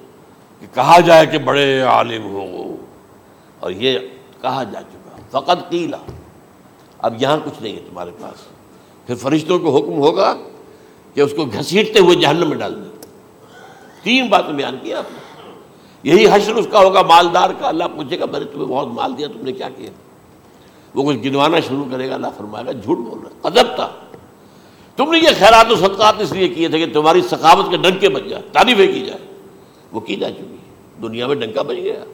[0.59, 2.75] کہ کہا جائے کہ بڑے عالم ہو۔
[3.59, 3.99] اور یہ
[4.41, 5.97] کہا جا چکا۔ فقط قیلا
[6.97, 8.47] اب یہاں کچھ نہیں ہے تمہارے پاس۔
[9.07, 10.35] پھر فرشتوں کو حکم ہوگا
[11.15, 12.91] کہ اس کو گھسیٹتے ہوئے جہنم میں ڈال دیں
[14.03, 15.25] تین باتیں بیان کیا آپ نے۔
[16.03, 19.17] یہی حشر اس کا ہوگا، مالدار کا۔ اللہ پوچھے گا میں نے تمہیں بہت مال
[19.17, 19.89] دیا، تم نے کیا کیا؟
[20.95, 23.91] وہ کچھ گنوانا شروع کرے گا، اللہ فرمائے گا، جھوٹ بول رہا ادب تھا۔
[24.95, 28.09] تم نے یہ خیرات و صدقات اس لیے کیے تھے کہ تمہاری ثقافت کے ڈنکے
[28.09, 29.19] بچ جائے، تعریفیں کی جائے
[29.91, 32.05] وہ کی جا چکی ہے۔ دنیا میں ڈنکا بچ گیا۔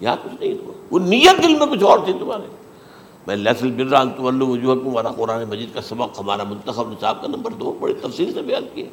[0.00, 0.54] یہاں کچھ نہیں
[0.90, 2.56] وہ نیت دل میں کچھ اور تھی تمہارے۔
[3.26, 7.50] میں لسل بران تو وجوہ ہمارا قرآن مجید کا سبق، ہمارا منتخب نصاب کا نمبر
[7.50, 8.84] دو بڑی تفصیل سے بیان کیا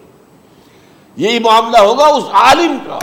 [1.18, 3.00] یہی معاملہ ہوگا اس عالم کا۔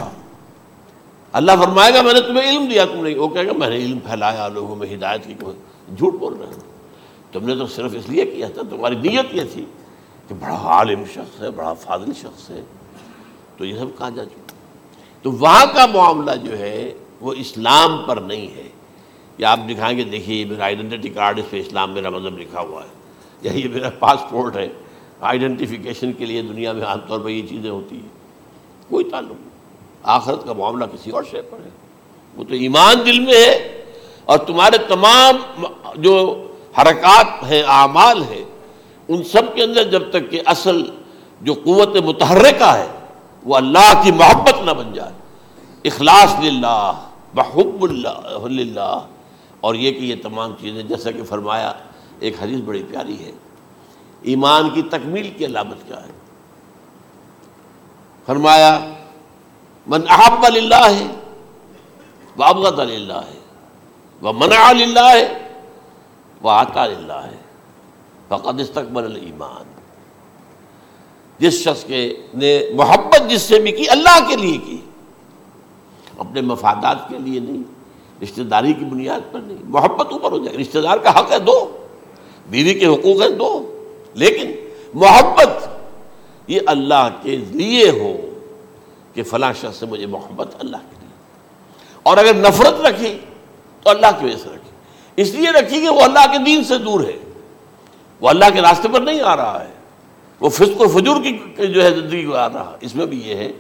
[1.32, 3.76] اللہ فرمائے گا، میں نے تمہیں علم دیا، تم نہیں وہ کہے گا، میں نے
[3.76, 5.34] علم پھیلایا، لوگوں میں ہدایت کی
[5.98, 6.76] جھوٹ بول رہے ہیں۔
[7.32, 9.64] تم نے تو صرف اس لیے کیا تھا، تمہاری نیت یہ تھی
[10.28, 12.62] کہ بڑا عالم شخص ہے، بڑا فاضل شخص ہے۔
[13.56, 14.52] تو یہ سب کہا جا چکا
[15.22, 18.68] تو وہاں کا معاملہ جو ہے، وہ اسلام پر نہیں ہے۔
[19.38, 22.61] یا آپ دکھائیں گے، دیکھیے، یہ میرا آئیڈینٹی کارڈ اس پہ اسلام میرا مذہب لکھا
[22.61, 22.88] ہوا ہے۔
[23.42, 24.68] یا یہ میرا پاسپورٹ ہے۔
[25.20, 28.09] آئیڈینٹیفیکیشن کے لیے دنیا میں عام طور پر یہ چیزیں ہوتی ہیں۔
[28.88, 29.49] کوئی تعلق نہیں۔
[30.03, 31.70] آخرت کا معاملہ کسی اور شے پر ہے۔
[32.37, 33.85] وہ تو ایمان دل میں ہے
[34.25, 35.64] اور تمہارے تمام
[35.96, 36.46] جو
[36.79, 38.44] حرکات ہیں، اعمال ہیں،
[39.09, 40.83] ان سب کے اندر جب تک کہ اصل
[41.40, 42.87] جو قوت متحرکہ ہے،
[43.44, 45.12] وہ اللہ کی محبت نہ بن جائے۔
[45.85, 46.92] اخلاص للہ
[47.35, 48.99] بحب اللہ للہ۔
[49.66, 51.72] اور یہ کہ یہ تمام چیزیں، جیسا کہ فرمایا،
[52.20, 53.33] ایک حدیث بڑی پیاری ہے۔
[54.22, 56.12] ایمان کی تکمیل کی علامت کیا ہے؟
[58.26, 58.79] فرمایا،
[59.87, 61.07] من احب اللہ ہے
[62.37, 63.38] وہ ابغت اللہ ہے
[64.22, 65.26] وہ منع اللہ ہے
[66.42, 67.37] وہ آتا اللہ ہے
[68.29, 69.72] فقط استقبل ایمان
[71.38, 72.00] جس شخص کے
[72.35, 74.81] نے محبت جس سے بھی کی، اللہ کے لیے کی،
[76.18, 77.62] اپنے مفادات کے لیے نہیں۔
[78.22, 81.38] رشتہ داری کی بنیاد پر نہیں، محبت اوپر ہو جائے۔ رشتہ دار کا حق ہے
[81.38, 81.87] دو،
[82.50, 83.72] بیوی کے حقوق ہیں دو۔
[84.14, 84.50] لیکن
[84.94, 85.68] محبت،
[86.46, 88.16] یہ اللہ کے لیے ہو
[89.14, 91.16] کہ فلاں شخص سے مجھے محبت اللہ کے لیے۔
[92.02, 93.18] اور اگر نفرت رکھی
[93.83, 94.70] تو اللہ کی وجہ سے رکھی
[95.22, 97.33] اس لیے رکھی کہ وہ اللہ کے دین سے دور ہے۔
[98.20, 99.72] وہ اللہ کے راستے پر نہیں آ رہا ہے۔
[100.40, 103.35] وہ فسق و فجور کی جو ہے زندگی کو آ رہا اس میں بھی یہ
[103.35, 103.52] ہے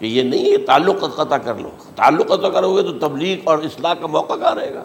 [0.00, 3.58] کہ یہ نہیں ہے تعلق قطع کر لو۔ تعلق قطع کرو گے تو تبلیغ اور
[3.58, 4.84] اصلاح کا موقع کہاں رہے گا؟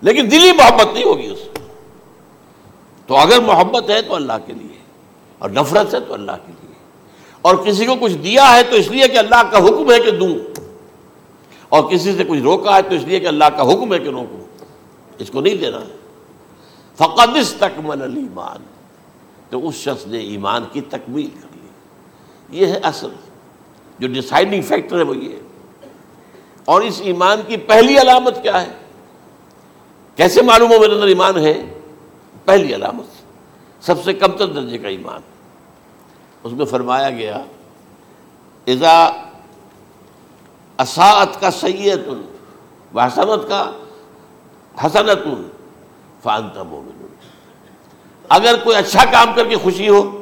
[0.00, 1.38] لیکن دلی محبت نہیں ہوگی اس
[3.06, 4.78] تو اگر محبت ہے تو اللہ کے لیے،
[5.38, 6.74] اور نفرت ہے تو اللہ کے لیے۔
[7.42, 10.10] اور کسی کو کچھ دیا ہے تو اس لیے کہ اللہ کا حکم ہے کہ
[10.10, 10.34] دوں۔
[11.68, 14.08] اور کسی سے کچھ روکا ہے تو اس لیے کہ اللہ کا حکم ہے کہ
[14.08, 14.44] روکوں۔
[15.18, 15.96] اس کو نہیں دینا۔ ہے
[16.94, 18.62] فقدس تکمل ایمان
[19.50, 21.68] تو اس شخص نے ایمان کی تکمیل کر لی۔
[22.60, 23.08] یہ ہے اصل۔
[24.02, 25.36] جو ڈسائڈنگ فیکٹر ہے وہ یہ
[26.64, 28.72] اور اس ایمان کی پہلی علامت کیا ہے؟
[30.16, 31.74] کیسے معلوم ہو میرے اندر ایمان ہے؟
[32.44, 33.04] پہلی علامت۔
[33.84, 35.20] سب سے کم تر درجے کا ایمان۔
[36.42, 37.44] اس میں فرمایا گیا
[38.66, 39.04] ازا
[40.78, 42.08] اساعت کا سید
[42.94, 43.72] و حسنت کا
[44.86, 45.28] حسنت
[46.22, 47.06] فانتا مومن۔
[48.28, 50.21] اگر کوئی اچھا کام کر کے خوشی ہو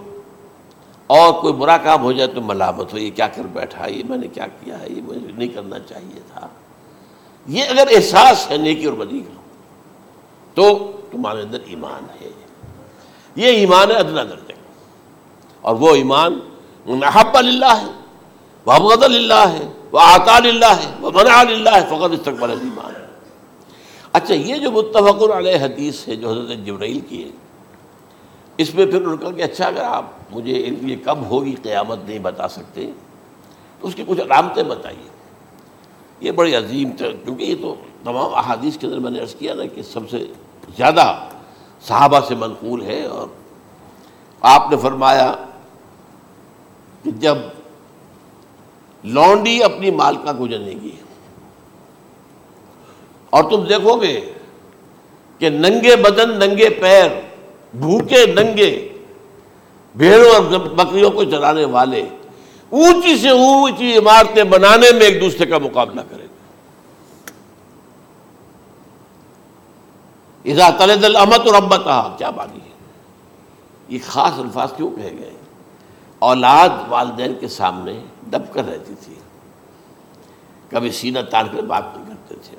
[1.11, 4.18] اور کوئی برا کام ہو جائے تو ملامت ہو یہ کیا کر بیٹھا یہ میں
[4.18, 6.49] نے کیا کیا ہے؟ یہ مجھے نہیں کرنا چاہیے تھا۔
[7.46, 9.40] یہ اگر احساس ہے، نیکی اور بدی کا،
[10.55, 12.31] تو تمہارے اندر ایمان ہے۔
[13.37, 14.53] یہ ایمان ہے ادنا درجے
[15.61, 16.38] اور وہ ایمان
[16.87, 17.90] محب اللہ ہے،
[18.66, 22.96] وہ ابغد اللہ ہے، وہ آتا اللہ ہے، وہ منع اللہ ہے، فقط استقبال ایمان
[22.96, 23.07] ہے۔
[24.12, 27.31] اچھا یہ جو متفق علیہ حدیث ہے، جو حضرت جبرائیل کی ہے،
[28.57, 32.49] اس میں پھر ان کہ اچھا اگر آپ مجھے یہ کب ہوگی قیامت نہیں بتا
[32.49, 32.90] سکتے۔
[33.81, 35.09] تو اس کی کچھ علامتیں بتائیے۔
[36.21, 39.64] یہ بڑی عظیم کیونکہ یہ تو تمام احادیث کے اندر میں نے عرض کیا نا
[39.66, 40.19] کہ سب سے
[40.77, 41.19] زیادہ
[41.83, 43.29] صحابہ سے منقول ہے اور
[44.40, 45.35] آپ نے فرمایا
[47.03, 47.37] کہ جب
[49.05, 50.97] لونڈی اپنی مالکا کو جنے گی
[53.31, 54.33] اور تم دیکھو گے
[55.38, 57.11] کہ ننگے بدن، ننگے پیر،
[57.75, 58.88] بھوکے ننگے
[59.94, 62.09] بھیڑوں اور بکریوں کو چلانے والے،
[62.70, 66.31] اونچی سے اونچی عمارتیں بنانے میں ایک دوسرے کا مقابلہ کریں گے
[70.79, 71.81] تلد الحمد اور ابت
[72.18, 72.74] کیا بانی ہے؟
[73.88, 75.31] یہ خاص الفاظ کیوں کہے گئے؟
[76.18, 78.00] اولاد والدین کے سامنے
[78.33, 79.14] دب کر رہتی تھی۔
[80.68, 82.57] کبھی سینہ تان کر بات نہیں کرتے تھے۔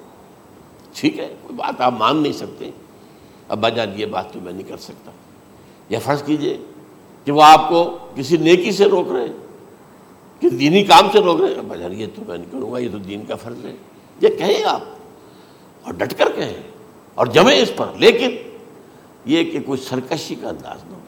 [0.93, 2.71] ٹھیک ہے، کوئی بات آپ مان نہیں سکتے۔
[3.49, 5.11] ابا جان یہ بات تو میں نہیں کر سکتا۔
[5.89, 6.57] یا فرض کیجیے
[7.25, 9.33] کہ وہ آپ کو کسی نیکی سے روک رہے ہیں،
[10.39, 12.97] کہ دینی کام سے روک رہے ہیں۔ یہ تو میں نہیں کروں گا، یہ تو
[12.97, 13.75] دین کا فرض ہے۔
[14.21, 14.81] یہ کہیں آپ؟
[15.81, 16.53] اور ڈٹ کر کہیں۔
[17.15, 18.29] اور جمیں اس پر۔ لیکن
[19.25, 20.99] یہ کہ کوئی سرکشی کا انداز نہ ہو۔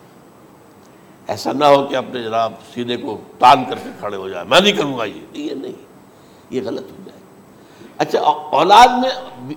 [1.27, 4.61] ایسا نہ ہو کہ اپنے جناب سیدھے کو تان کر کے کھڑے ہو جائے۔ میں
[4.61, 5.71] نہیں کروں گا یہ۔ یہ نہیں۔
[6.49, 7.19] یہ غلط ہو جائے۔
[7.97, 8.19] اچھا
[8.51, 9.09] اولاد میں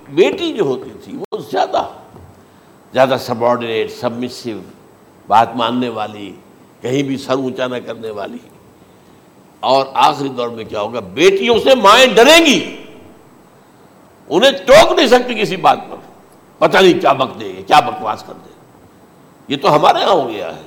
[0.09, 1.89] بیٹی جو ہوتی تھی، وہ زیادہ
[2.93, 4.51] زیادہ سبارڈینیٹ سبمسو
[5.27, 6.33] بات ماننے والی
[6.87, 8.39] کہیں بھی سر اونچا نہ کرنے والی۔
[9.61, 12.77] اور آخری دور میں کیا ہوگا؟ بیٹیوں سے مائیں ڈریں گی۔
[14.29, 15.97] انہیں ٹوک نہیں سکتی کسی بات پر۔
[16.59, 18.51] پتہ نہیں کیا بک دے گے، کیا بکواس کر دے۔
[19.49, 20.63] یہ تو ہمارے یہاں ہو گیا ہے۔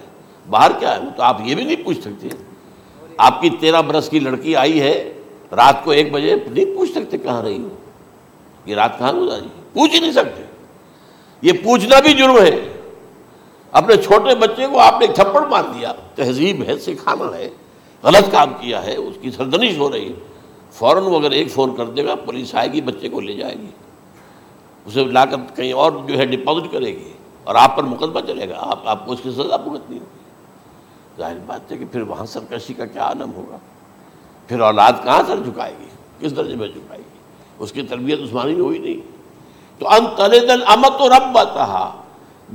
[0.50, 2.28] باہر کیا ہے؟ تو آپ یہ بھی نہیں پوچھ سکتے۔
[3.18, 5.14] آپ کی تیرہ برس کی لڑکی آئی ہے،
[5.52, 7.70] رات کو ایک بجے نہیں پوچھ سکتے کہاں رہی ہو۔
[8.66, 10.44] یہ رات کہاں گزاری؟ پوچھ ہی نہیں سکتے۔
[11.42, 12.79] یہ پوچھنا بھی جرم ہے۔
[13.72, 17.50] اپنے چھوٹے بچے کو آپ نے ایک تھپڑ مار دیا۔ تہذیب ہے، سکھانا ہے،
[18.04, 20.14] غلط کام کیا ہے، اس کی سردنش ہو رہی ہے۔
[20.72, 23.56] فوراً وہ اگر ایک فون کر دے گا، پولیس آئے گی، بچے کو لے جائے
[23.56, 23.70] گی۔
[24.86, 28.50] اسے لا کر کہیں اور جو ہے ڈپازٹ کرے گی اور آپ پر مقدمہ چلے
[28.50, 30.20] گا۔ آپ آپ کو اس کی سزا بھگتنی ہوگی۔
[31.18, 33.58] ظاہر بات ہے کہ پھر وہاں سرکشی کا کیا عالم ہوگا۔
[34.48, 35.88] پھر اولاد کہاں سر جھکائے گی؟
[36.20, 37.18] کس درجے میں جھکائے گی؟
[37.60, 39.20] اس کی تربیت عثمانی میں ہوئی نہیں۔
[39.80, 40.06] تو ان
[40.68, 42.02] امت و رب کہا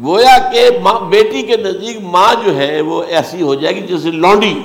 [0.02, 4.10] گویا کہ ماں بیٹی کے نزدیک ماں جو ہے وہ ایسی ہو جائے گی جیسے
[4.10, 4.62] لونڈی۔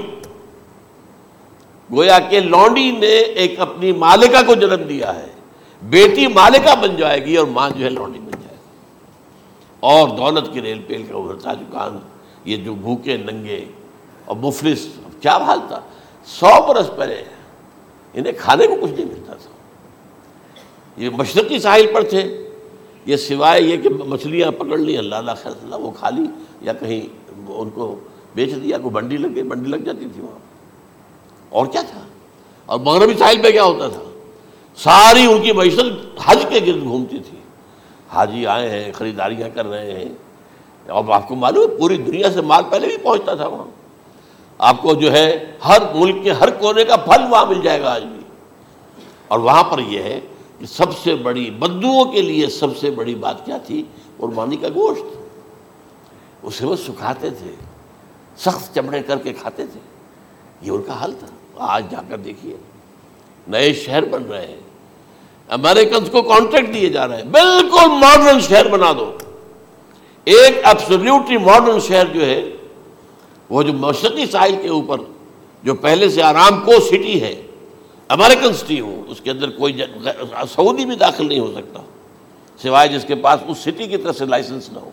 [1.92, 5.28] گویا کہ لونڈی نے ایک اپنی مالکہ کو جنم دیا ہے۔
[5.82, 8.84] بیٹی مالکہ بن جائے گی اور ماں جو ہے لونڈی بن جائے گی۔
[9.80, 12.00] اور دولت کی ریل پیل کا ابھرتا دکان
[12.46, 13.65] یہ جو بھوکے، ننگے
[14.26, 14.88] اور مفلس
[15.22, 15.80] کیا حال تھا؟
[16.26, 17.24] سو برس پہلے
[18.13, 19.50] انہیں کھانے کو کچھ نہیں ملتا تھا۔
[20.98, 22.49] یہ مشرقی ساحل پر تھے۔
[23.10, 26.24] یہ سوائے یہ کہ مچھلیاں پکڑ لی اللہ اللہ خیر اللہ وہ کھا لی
[26.62, 27.02] یا کہیں
[27.48, 28.00] ان کو
[28.36, 30.39] بیچ دیا، کوئی بنڈی لگ گئی، بنڈی لگ جاتی تھی وہاں۔
[31.50, 32.00] اور کیا تھا؟
[32.65, 34.19] اور مغربی ساحل پہ کیا ہوتا تھا؟
[34.76, 35.80] ساری ان کی معیشت
[36.26, 37.38] حج کے گرد گھومتی تھی۔
[38.10, 40.10] حاجی آئے ہیں، خریداریاں کر رہے ہیں۔
[40.89, 43.65] اور آپ کو معلوم ہے، پوری دنیا سے مال پہلے بھی پہنچتا تھا وہاں۔
[44.58, 47.93] آپ کو جو ہے، ہر ملک کے ہر کونے کا پھل وہاں مل جائے گا
[47.93, 48.19] آج بھی۔
[49.28, 50.19] اور وہاں پر یہ ہے
[50.60, 53.84] کہ سب سے بڑی بدوؤں کے لیے سب سے بڑی بات کیا تھی؟
[54.17, 55.17] قربانی کا گوشت۔
[56.43, 57.52] اسے وہ سکھاتے تھے،
[58.38, 59.80] سخت چمڑے کر کے کھاتے تھے۔
[60.62, 62.58] یہ ان کا حل تھا۔ آج جا کر دیکھیے،
[63.48, 64.60] نئے شہر بن رہے ہیں۔
[65.50, 69.17] امریکنس کو کانٹریکٹ دیے جا رہے ہیں۔ بالکل ماڈرن شہر بنا دو۔
[70.24, 72.52] ایک ایبسلیوٹلی ماڈرن شہر جو ہے،
[73.50, 74.98] وہ جو مشرقی ساحل کے اوپر،
[75.63, 77.41] جو پہلے سے آرام کو سٹی ہے
[78.10, 79.82] امریکن سٹی ہو اس کے اندر کوئی
[80.56, 81.82] سعودی بھی داخل نہیں ہو سکتا،
[82.62, 84.89] سوائے جس کے پاس اس سٹی کی طرف سے لائسنس نہ ہو۔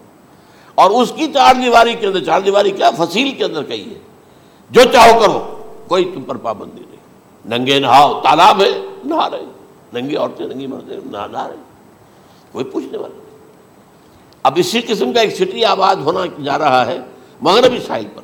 [0.75, 3.99] اور اس کی چار دیواری کے اندر چار دیواری کیا؟ فصیل کے اندر کہی ہے۔
[4.71, 6.97] جو چاہو کرو، کوئی تم پر پابندی نہیں۔
[7.59, 8.71] ننگے نہاؤ تالاب ہے،
[9.05, 9.45] نہا رہے۔
[9.93, 11.63] ننگی عورتیں، ننگی مردیں، نہا رہے۔
[12.53, 13.39] کوئی پوچھنے والا نہیں۔
[14.43, 16.99] اب اسی قسم کا ایک سٹی آباد ہونا جا رہا ہے
[17.41, 18.23] مغربی ساحل پر،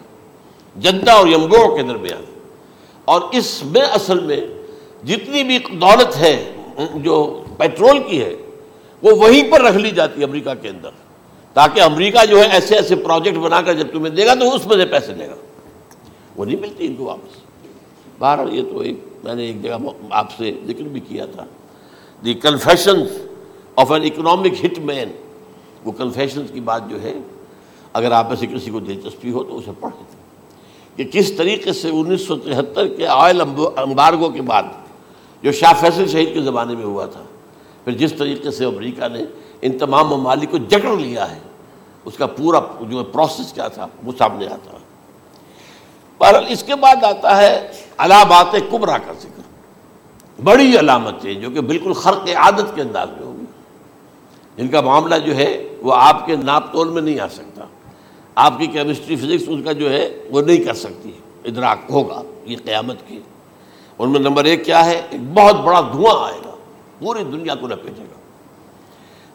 [0.80, 2.24] جدہ اور یمگو کے درمیان۔
[3.04, 4.40] اور اس میں اصل میں
[5.04, 6.54] جتنی بھی دولت ہے،
[6.94, 8.36] جو پیٹرول کی ہے،
[9.02, 10.90] وہ وہیں پر رکھ لی جاتی ہے امریکہ کے اندر۔
[11.52, 14.66] تاکہ امریکہ جو ہے ایسے ایسے پروجیکٹ بنا کر جب تمہیں دے گا تو اس
[14.66, 15.34] میں سے پیسے دے گا۔
[16.36, 17.36] وہ نہیں ملتی ان کو واپس۔
[18.18, 19.76] باہر یہ تو ایک، میں نے ایک جگہ
[20.10, 21.44] آپ سے ذکر بھی کیا تھا۔
[22.24, 23.00] The confession
[23.76, 25.08] of an economic hit man.
[25.84, 27.14] وہ کنفیشنز کی بات جو ہے،
[27.92, 30.22] اگر آپ میں سے کسی کو دلچسپی ہو تو اسے پڑھے تھے
[30.96, 33.40] کہ کس طریقے سے انیس سو تہتر کے آئل
[33.76, 34.62] امبارگو کے بعد
[35.42, 37.22] جو شاہ فیصل شہید کے زمانے میں ہوا تھا۔
[37.84, 39.24] پھر جس طریقے سے امریکہ نے
[39.62, 41.38] ان تمام ممالک کو جکڑ لیا ہے،
[42.04, 44.82] اس کا پورا جو پروسیس کیا تھا، وہ سامنے آتا ہے۔
[46.18, 49.42] بہرحال اس کے بعد آتا ہے علامات کبرا کا ذکر۔
[50.42, 53.44] بڑی علامتیں جو کہ بالکل خرق عادت کے انداز میں ہوگی
[54.56, 57.64] جن کا معاملہ جو ہے، وہ آپ کے ناپ تول میں نہیں آ سکتا۔
[58.34, 61.10] آپ کی کیمسٹری فزکس اس کا جو ہے، وہ نہیں کر سکتی۔
[61.44, 63.20] ادراک ہوگا یہ قیامت کی۔
[64.02, 66.50] ان میں نمبر ایک کیا ہے؟ ایک بہت بڑا دھواں آئے گا۔
[66.98, 68.20] پوری دنیا کو لپیٹے گا۔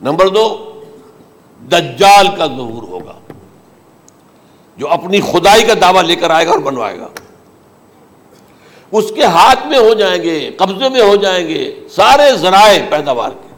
[0.02, 0.74] نمبر دو،
[1.72, 3.14] دجال کا ظہور ہوگا۔
[4.78, 7.08] جو اپنی خدائی کا دعویٰ لے کر آئے گا اور بنوائے گا۔
[8.92, 13.30] اس کے ہاتھ میں ہو جائیں گے، قبضے میں ہو جائیں گے سارے ذرائع پیداوار
[13.30, 13.56] کے۔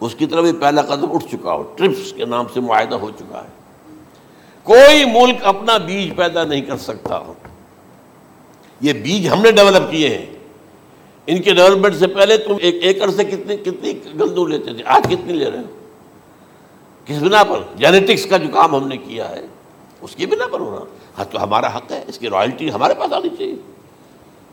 [0.00, 3.42] اس کی طرف پہلا قدم اٹھ چکا ہو۔ ٹرپس کے نام سے معاہدہ ہو چکا
[3.44, 3.48] ہے۔
[4.62, 7.32] کوئی ملک اپنا بیج پیدا نہیں کر سکتا۔
[8.80, 10.26] یہ بیج ہم نے ڈیولپ کیے ہیں۔
[11.26, 15.02] ان کے ڈیولپمنٹ سے پہلے تم ایک ایکڑ سے کتنی کتنی گندم لیتے تھے؟ آج
[15.10, 15.78] کتنی لے رہے ہو؟
[17.04, 19.46] کس بنا پر؟ جینیٹکس کا جو کام ہم نے کیا ہے،
[20.00, 20.84] اس کی بنا پر ہونا
[21.18, 23.54] ہاں تو ہمارا حق ہے، اس کی رائلٹی ہمارے پاس آنی چاہیے۔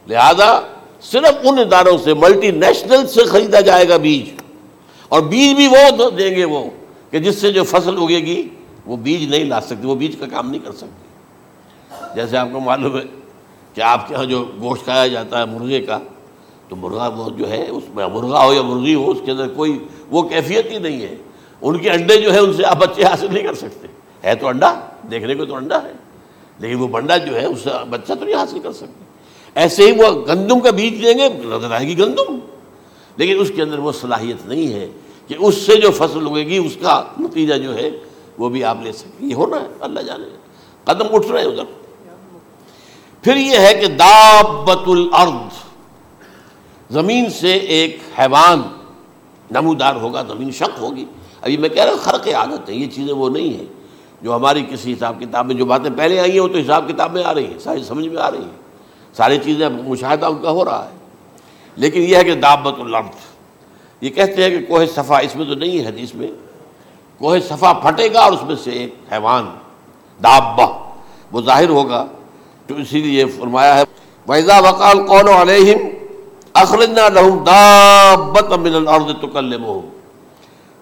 [0.07, 0.61] لہذا
[1.01, 4.41] صرف ان اداروں سے ملٹی نیشنل سے خریدا جائے گا بیج۔
[5.09, 6.69] اور بیج بھی وہ دیں گے وہ،
[7.11, 8.49] کہ جس سے جو فصل اگے گی،
[8.85, 11.05] وہ بیج نہیں لا سکتی وہ بیج کا کام نہیں کر سکتی
[12.15, 13.03] جیسے آپ کو معلوم ہے
[13.75, 15.99] کہ آپ کے یہاں جو گوشت کھایا جاتا ہے مرغے کا،
[16.69, 19.47] تو مرغا وہ جو ہے، اس میں مرغا ہو یا مرغی ہو، اس کے اندر
[19.47, 21.15] کوئی وہ کیفیت ہی نہیں ہے۔
[21.61, 23.87] ان کے انڈے جو ہے ان سے آپ بچے حاصل نہیں کر سکتے۔
[24.23, 24.79] ہے تو انڈا،
[25.11, 25.91] دیکھنے کو تو انڈا ہے،
[26.59, 29.03] لیکن وہ بنڈا جو ہے، اس سے بچہ تو نہیں حاصل کر سکتے۔
[29.55, 32.39] ایسے ہی وہ گندم کا بیج دیں گے نظر آئے گی گندم۔
[33.17, 34.87] لیکن اس کے اندر وہ صلاحیت نہیں ہے
[35.27, 37.89] کہ اس سے جو فصل ہوئے گی، اس کا نتیجہ جو ہے،
[38.37, 40.35] وہ بھی آپ لے سکیں یہ ہونا ہے، اللہ جانے۔
[40.83, 41.84] قدم اٹھ رہے ہیں ادھر۔
[43.25, 45.63] پھر یہ ہے کہ دابت الارض،
[46.89, 48.61] زمین سے ایک حیوان
[49.51, 51.05] نمودار ہوگا، زمین شک ہوگی۔
[51.41, 53.65] ابھی میں کہہ رہا ہوں خرق عادت ہے، یہ چیزیں وہ نہیں ہیں۔
[54.21, 57.13] جو ہماری کسی حساب کتاب میں جو باتیں پہلے آئی ہیں، وہ تو حساب کتاب
[57.13, 58.57] میں آ رہی ہیں، ساری سمجھ میں آ رہی ہیں۔
[59.13, 60.97] ساری چیزیں مشاہدہ ان کا ہو رہا ہے۔
[61.75, 63.15] لیکن یہ ہے کہ دابت الارض،
[64.01, 66.27] یہ کہتے ہیں کہ کوہ صفا، اس میں تو نہیں ہے حدیث میں۔
[67.17, 69.45] کوہ صفا پھٹے گا اور اس میں سے ایک حیوان
[70.23, 70.91] دابا
[71.31, 72.05] وہ ظاہر ہوگا۔
[72.67, 73.83] تو اسی لیے فرمایا ہے
[74.27, 75.87] ویزا وقال قول علیہم
[76.53, 79.89] اخرجنا لہم دابت من الارض تکلمہم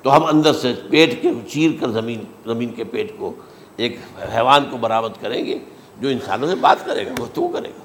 [0.02, 3.34] تو ہم اندر سے پیٹ کے چیر کر زمین زمین کے پیٹ کو،
[3.76, 3.98] ایک
[4.34, 5.60] حیوان کو برآمد کریں گے،
[6.00, 7.84] جو انسانوں سے بات کرے گا، گفتگو کرے گا۔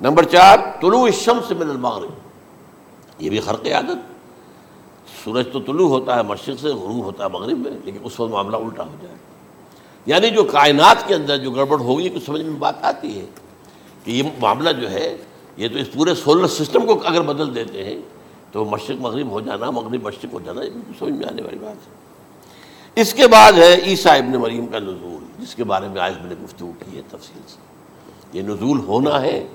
[0.00, 2.10] نمبر چار، طلوع الشمس من المغرب۔
[3.18, 3.98] یہ بھی خرق عادت۔
[5.24, 8.30] سورج تو طلوع ہوتا ہے مشرق سے، غروب ہوتا ہے مغرب میں، لیکن اس وقت
[8.30, 9.16] معاملہ الٹا ہو جائے۔
[10.10, 13.24] یعنی جو کائنات کے اندر جو گڑبڑ ہوگی، کچھ سمجھ میں بات آتی ہے
[14.04, 15.16] کہ یہ معاملہ جو ہے،
[15.56, 18.00] یہ تو اس پورے سولر سسٹم کو اگر بدل دیتے ہیں،
[18.52, 21.86] تو مشرق مغرب ہو جانا، مغرب مشرق ہو جانا، یہ سمجھ میں آنے والی بات
[21.86, 21.98] ہے۔
[22.96, 26.28] اس کے بعد ہے عیسیٰ ابن مریم کا نزول، جس کے بارے میں آج میں
[26.28, 29.46] نے گفتگو کی ہے تفصیل سے۔ یہ نزول ہونا ہے،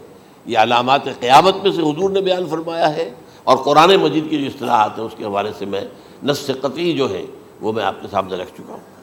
[0.45, 3.09] یہ علامات قیامت میں سے حضور نے بیان فرمایا ہے،
[3.43, 5.85] اور قرآن مجید کی جو اصطلاحات ہیں، اس کے حوالے سے میں
[6.23, 7.25] نس قطعی جو ہے،
[7.61, 8.93] وہ میں آپ کے سامنے رکھ چکا ہوں۔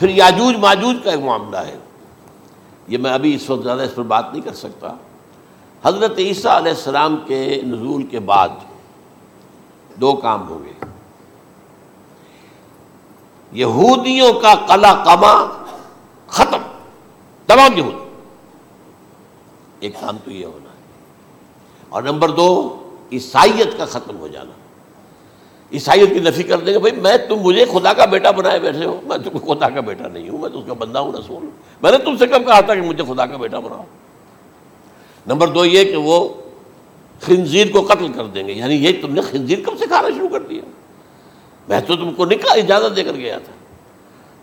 [0.00, 1.78] پھر یاجوج ماجوج کا ایک معاملہ ہے۔
[2.88, 4.94] یہ میں ابھی اس وقت زیادہ اس پر بات نہیں کر سکتا۔
[5.84, 8.48] حضرت عیسیٰ علیہ السلام کے نزول کے بعد
[10.00, 10.72] دو کام ہوں گے
[13.52, 15.64] یہودیوں کا کلا کما
[16.26, 16.58] ختم،
[17.46, 17.94] تمام یہود
[19.80, 20.82] ایک کام تو یہ ہونا ہے۔
[21.88, 22.78] اور نمبر دو،
[23.12, 24.59] عیسائیت کا ختم ہو جانا۔
[25.72, 28.84] عیسائیت کی نفی کر دیں گے، بھائی میں تم مجھے خدا کا بیٹا بنائے بیٹھے
[28.84, 31.42] ہو۔ میں تم خدا کا بیٹا نہیں ہوں، میں تو اس کا بندہ ہوں، رسول
[31.42, 31.50] ہوں۔
[31.82, 33.84] میں نے تم سے کب کہا تھا کہ مجھے خدا کا بیٹا بناؤ؟
[35.26, 36.28] نمبر دو یہ کہ وہ
[37.20, 40.28] خنزیر کو قتل کر دیں گے۔ یعنی یہ تم نے خنزیر کب سے کھانا شروع
[40.28, 40.62] کر دیا؟
[41.68, 43.52] میں تو تم کو نکاح، اجازت دے کر گیا تھا۔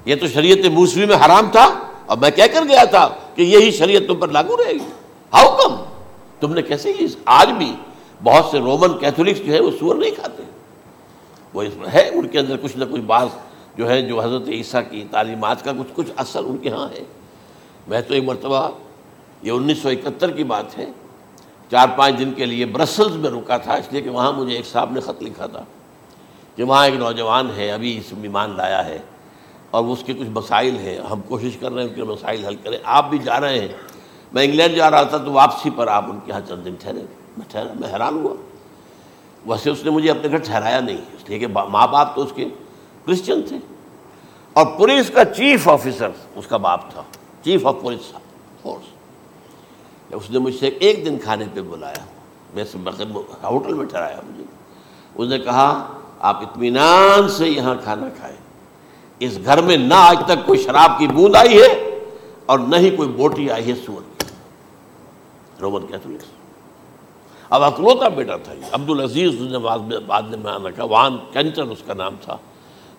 [0.05, 3.71] یہ تو شریعت موسوی میں حرام تھا، اور میں کہہ کر گیا تھا کہ یہی
[3.71, 4.89] شریعت تم پر لاگو رہے گی۔
[5.34, 5.75] ہاؤ کم
[6.39, 6.93] تم نے کیسے
[7.25, 7.73] آج بھی
[8.23, 10.43] بہت سے رومن کیتھولکس جو ہے وہ سور نہیں کھاتے۔
[11.54, 13.28] وہ اس میں ہے ان کے اندر کچھ نہ کچھ بعض
[13.78, 17.04] جو ہے جو حضرت عیسیٰ کی تعلیمات کا کچھ کچھ اثر ان کے ہاں ہے۔
[17.88, 18.70] میں تو ایک مرتبہ
[19.41, 20.86] یہ انیس سو اکہتر کی بات ہے۔
[21.72, 24.66] چار پانچ دن کے لیے برسلز میں رکا تھا، اس لیے کہ وہاں مجھے ایک
[24.66, 25.64] صاحب نے خط لکھا تھا
[26.56, 29.00] کہ وہاں ایک نوجوان ہے، ابھی اس ایمان لایا ہے
[29.72, 32.56] اور اس کے کچھ مسائل ہیں۔ ہم کوشش کر رہے ہیں ان کے مسائل حل
[32.56, 33.68] کریں۔ آپ بھی جا رہے ہیں۔
[34.34, 37.00] میں انگلینڈ جا رہا تھا تو واپسی پر آپ ان کے یہاں چند دن ٹھہرے۔
[37.38, 38.34] میں ٹھہرا، میں حیران ہوا۔
[39.48, 42.32] ویسے اس نے مجھے اپنے گھر ٹھہرایا نہیں، اس لیے کہ ماں باپ تو اس
[42.36, 42.45] کے
[43.06, 43.58] کرسچن تھے۔
[44.54, 47.04] اور پولیس کا چیف آفیسر، اس کا باپ تھا،
[47.43, 48.12] چیف آف پولیس
[48.62, 48.88] فورس۔
[50.14, 52.06] اس نے مجھ سے ایک دن کھانے پہ بلایا،
[52.54, 52.64] میں
[53.43, 54.43] ہوٹل میں ٹھہرایا مجھے۔
[55.16, 58.36] اس نے کہا، آپ اطمینان سے یہاں کھانا کھائیں۔
[59.20, 62.00] اس گھر میں نہ آج تک کوئی شراب کی بوند آئی ہے
[62.45, 64.26] اور نہ ہی کوئی بوٹی آئی ہے سور کی۔
[65.62, 66.36] رومن کیتھولکس
[67.50, 69.58] اب اکلوتا بیٹا تھا یہ عبد العزیز اس نے
[70.00, 72.38] بعد میں نام رکھا، وان کینٹر اس کا نام تھا،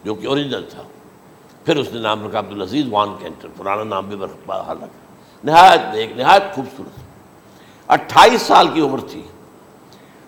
[0.05, 0.83] جو کہ اوریجنل تھا۔
[1.65, 4.75] پھر اس نے نام رکھا عبد العزیز وان کینٹر، پرانا نام بھی رکھا
[5.45, 6.99] نہایت ایک نہایت خوبصورت۔
[7.91, 9.23] اٹھائیس سال کی عمر تھی۔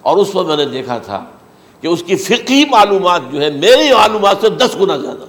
[0.03, 1.25] اور اس وقت میں نے دیکھا تھا
[1.81, 5.25] کہ اس کی فقی معلومات جو ہے، میری معلومات سے دس گنا زیادہ۔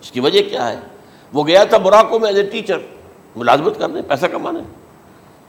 [0.00, 0.80] اس کی وجہ کیا ہے؟
[1.32, 2.78] وہ گیا تھا براکو میں ایز اے ٹیچر،
[3.36, 4.83] ملازمت کرنے، پیسہ کمانے۔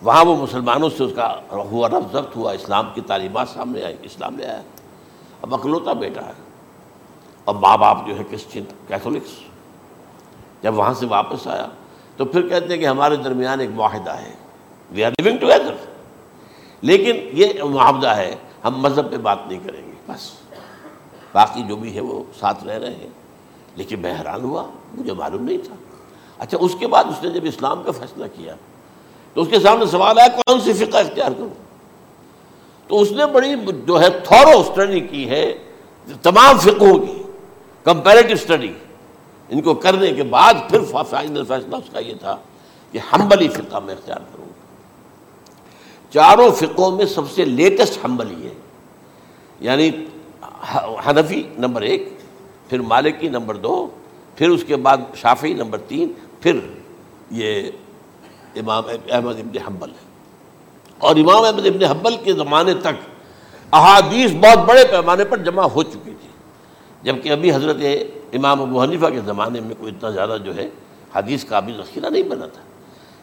[0.01, 3.95] وہاں وہ مسلمانوں سے اس کا ہوا رفظ ضبط ہوا، اسلام کی تعلیمات سامنے آئی
[4.01, 4.61] اسلام لے آیا
[5.41, 6.33] اب اکلوتا بیٹا ہے۔
[7.45, 9.39] اور ماں باپ جو ہے کرسچن کیتھولکس۔
[10.61, 11.67] جب وہاں سے واپس آیا
[12.17, 14.33] تو پھر کہتے ہیں کہ ہمارے درمیان ایک معاہدہ ہے۔
[14.91, 15.75] وی آر لیونگ ٹوگیدر
[16.81, 20.31] لیکن یہ معاہدہ ہے، ہم مذہب پہ بات نہیں کریں گے، بس۔
[21.33, 23.09] باقی جو بھی ہے وہ ساتھ رہ رہے ہیں۔
[23.75, 25.75] لیکن میں حیران ہوا، مجھے معلوم نہیں تھا۔
[26.37, 28.55] اچھا اس کے بعد اس نے جب اسلام کا فیصلہ کیا
[29.35, 31.49] تو اس کے سامنے سوال آیا، کون سی فقہ اختیار کروں؟
[32.87, 33.49] تو اس نے بڑی
[33.85, 35.53] جو ہے تھورو اسٹڈی کی ہے،
[36.21, 37.23] تمام فقہوں کی
[37.83, 38.73] کمپیریٹو اسٹڈی
[39.49, 40.79] ان کو کرنے کے بعد پھر
[41.09, 42.37] فائنل فیصلہ اس کا یہ تھا
[42.91, 44.45] کہ ہمبلی فقہ میں اختیار کروں۔
[46.13, 48.53] چاروں فقوں میں سب سے لیٹسٹ ہمبلی ہے۔
[49.59, 49.91] یعنی
[51.07, 52.09] حنفی نمبر ایک،
[52.69, 53.87] پھر مالکی نمبر دو،
[54.35, 56.59] پھر اس کے بعد شافی نمبر تین، پھر
[57.31, 57.71] یہ
[58.55, 60.03] امام احمد ابن حنبل ہے
[60.97, 62.95] اور امام احمد ابن حنبل کے زمانے تک
[63.71, 66.29] احادیث بہت بڑے پیمانے پر جمع ہو چکی تھی۔
[67.03, 67.77] جبکہ ابھی حضرت
[68.33, 70.69] امام ابو حنیفہ کے زمانے میں کوئی اتنا زیادہ جو ہے
[71.15, 72.61] حدیث کا بھی ذخیرہ نہیں بنا تھا۔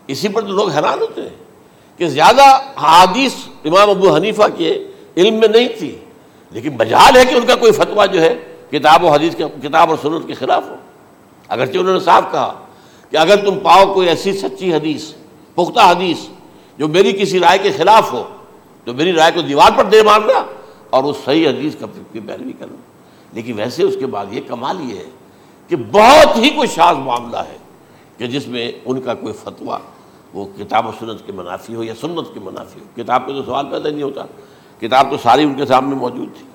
[0.07, 1.37] اسی پر تو لوگ حیران ہوتے ہیں
[1.99, 4.71] کہ زیادہ حادیث امام ابو حنیفہ کے
[5.17, 5.97] علم میں نہیں تھی،
[6.51, 8.35] لیکن بجال ہے کہ ان کا کوئی فتویٰ جو ہے
[8.71, 10.77] کتاب و حدیث کے کتاب اور سنت کے خلاف ہو۔
[11.49, 12.53] اگرچہ انہوں نے صاف کہا
[13.11, 15.13] کہ اگر تم پاؤ کوئی ایسی سچی حدیث
[15.55, 16.19] پختہ حدیث،
[16.79, 18.25] جو میری کسی رائے کے خلاف ہو
[18.85, 20.47] تو میری رائے کو دیوار پر دے مارنا
[20.91, 22.77] اور اس صحیح حدیث کا پیروی کرنا
[23.33, 25.11] لیکن ویسے اس کے بعد یہ کمال یہ ہے
[25.69, 27.57] کہ بہت ہی کوئی شاذ معاملہ ہے
[28.19, 29.79] کہ جس میں ان کا کوئی فتویٰ
[30.35, 33.43] وہ کتاب و سنت کے منافی ہو یا سنت کے منافی ہو۔ کتاب پہ تو
[33.43, 34.25] سوال پیدا نہیں ہوتا۔
[34.81, 36.47] کتاب تو ساری ان کے سامنے موجود تھی۔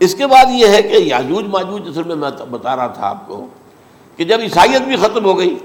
[0.00, 3.46] اس کے بعد یہ ہے کہ یاجوج ماجوج جیسے میں بتا رہا تھا آپ کو
[4.16, 5.58] کہ جب عیسائیت بھی ختم ہو گئی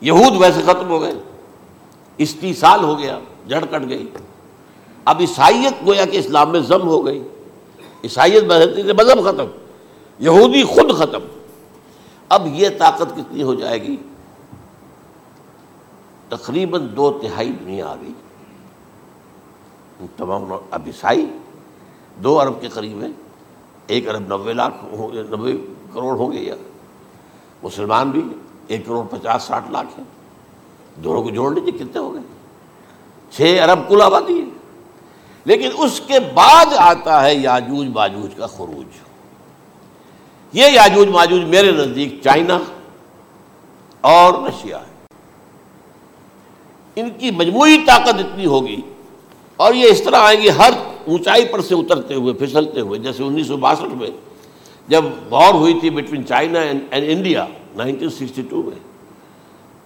[0.00, 1.12] یہود ویسے ختم ہو گئے۔
[2.18, 4.10] استیصال ہو گیا، جڑ کٹ گئی۔
[5.04, 7.28] اب عیسائیت گویا کہ اسلام میں ضم ہو گئی۔
[8.04, 8.44] عیسائیت
[9.00, 9.46] مذہب ختم،
[10.18, 11.18] یہودی خود ختم۔
[12.28, 13.96] اب یہ طاقت کتنی ہو جائے گی؟
[16.28, 18.12] تقریباً دو تہائی دنیا آ گئی۔
[20.16, 21.26] تمام اب عیسائی،
[22.16, 23.12] دو ارب کے قریب ہیں۔
[23.86, 24.74] ایک ارب نوے لاکھ
[25.30, 25.52] نوے
[25.92, 26.54] کروڑ ہو گئے یا۔
[27.62, 28.22] مسلمان بھی
[28.68, 30.04] ایک کروڑ پچاس ساٹھ لاکھ ہیں۔
[31.00, 32.22] دونوں کو جوڑ لیجیے کتنے ہو گئے؟
[33.30, 34.44] چھ ارب کل آبادی ہے۔
[35.44, 38.86] لیکن اس کے بعد آتا ہے یاجوج باجوج کا خروج۔
[40.52, 42.58] یہ یاجوج ماجوج میرے نزدیک چائنا
[44.00, 44.94] اور رشیا ہے۔
[46.96, 48.80] ان کی مجموعی طاقت اتنی ہوگی
[49.56, 50.70] اور یہ اس طرح آئیں گے ہر
[51.06, 54.10] اونچائی پر سے اترتے ہوئے، پھسلتے ہوئے، جیسے انیس سو باسٹھ میں
[54.88, 57.44] جب وار ہوئی تھی between China and India
[57.76, 58.78] nineteen sixty two میں،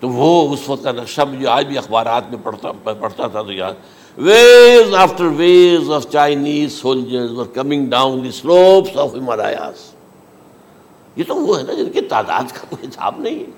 [0.00, 3.52] تو وہ اس وقت کا نقشہ مجھے آج بھی اخبارات میں پڑھتا پڑھتا تھا تو
[3.52, 3.74] یاد
[4.18, 9.86] waves after waves of Chinese soldiers coming down the slopes of Himalayas
[11.16, 13.50] یہ تو وہ ہے نا جن کی تعداد کا کوئی حساب نہیں ہے۔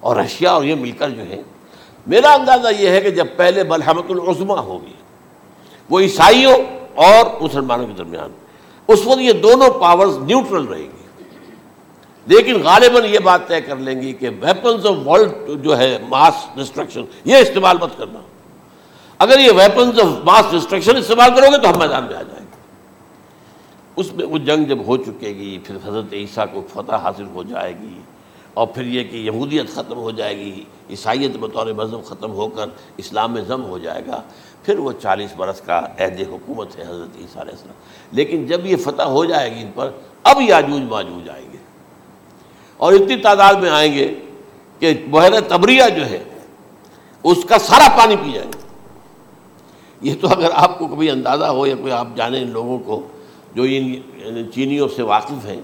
[0.00, 1.40] اور رشیا اور یہ مل کر جو ہے،
[2.06, 4.92] میرا اندازہ یہ ہے کہ جب پہلے ملحمت العظما ہوگی
[5.90, 6.54] وہ عیسائیوں
[7.04, 8.30] اور مسلمانوں کے درمیان
[8.88, 11.02] اس وقت یہ دونوں پاورز نیوٹرل رہیں گی۔
[12.26, 16.34] لیکن غالباً یہ بات طے کر لیں گی کہ ویپنز آف ورلڈ جو ہے ماس
[16.54, 18.20] ڈسٹرکشن یہ استعمال مت کرنا۔
[19.18, 22.46] اگر یہ ویپنز آف ماس ڈسٹرکشن استعمال کرو گے تو ہم میدان میں آ جائیں
[22.46, 22.56] گے۔
[23.96, 27.42] اس میں وہ جنگ جب ہو چکے گی، پھر حضرت عیسیٰ کو فتح حاصل ہو
[27.42, 28.00] جائے گی
[28.54, 32.64] اور پھر یہ کہ یہودیت ختم ہو جائے گی، عیسائیت بطور مذہب ختم ہو کر
[32.96, 34.22] اسلام میں ضم ہو جائے گا۔
[34.62, 37.74] پھر وہ چالیس برس کا عہد حکومت ہے حضرت عیسیٰ علیہ السلام۔
[38.12, 39.90] لیکن جب یہ فتح ہو جائے گی ان پر،
[40.22, 41.58] اب یاجوج ماجوج آئیں گے۔
[42.76, 44.14] اور اتنی تعداد میں آئیں گے
[44.78, 46.24] کہ بحیر تبریہ جو ہے،
[47.22, 48.58] اس کا سارا پانی پی جائیں گے۔
[50.02, 53.08] یہ تو اگر آپ کو کبھی اندازہ ہو یا کوئی آپ جانیں ان لوگوں کو
[53.54, 55.60] جو ان یعنی چینیوں سے واقف ہیں،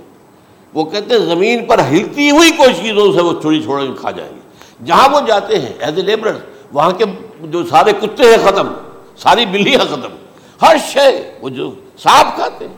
[0.74, 4.10] وہ کہتے ہیں زمین پر ہلتی ہوئی کوئی چیزوں سے وہ چھوڑی چھوڑ کے کھا
[4.10, 4.40] جائیں گے۔
[4.84, 6.36] جہاں وہ جاتے ہیں ایز اے لیبر
[6.72, 7.04] وہاں کے
[7.40, 8.72] جو سارے کتے ہیں، ختم۔
[9.18, 10.16] ساری بلیاں ختم۔
[10.62, 12.74] ہر شے، وہ جو سانپ کھاتے ہیں،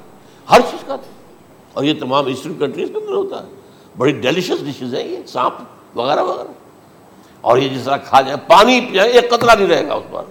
[0.50, 1.20] ہر چیز کھاتے ہیں۔
[1.72, 3.50] اور یہ تمام ایسٹرن کنٹریز کے اندر ہوتا ہے۔
[3.98, 5.54] بڑی ڈیلیشس ڈشز ہیں یہ، سانپ
[5.98, 6.48] وغیرہ وغیرہ۔
[7.40, 10.24] اور یہ جس طرح کھا جائے، پانی جائے ایک قطرہ نہیں رہے گا اس بار۔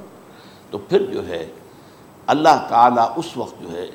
[0.72, 1.48] تو پھر جو ہے،
[2.28, 3.88] اللہ تعالیٰ اس وقت جو ہے،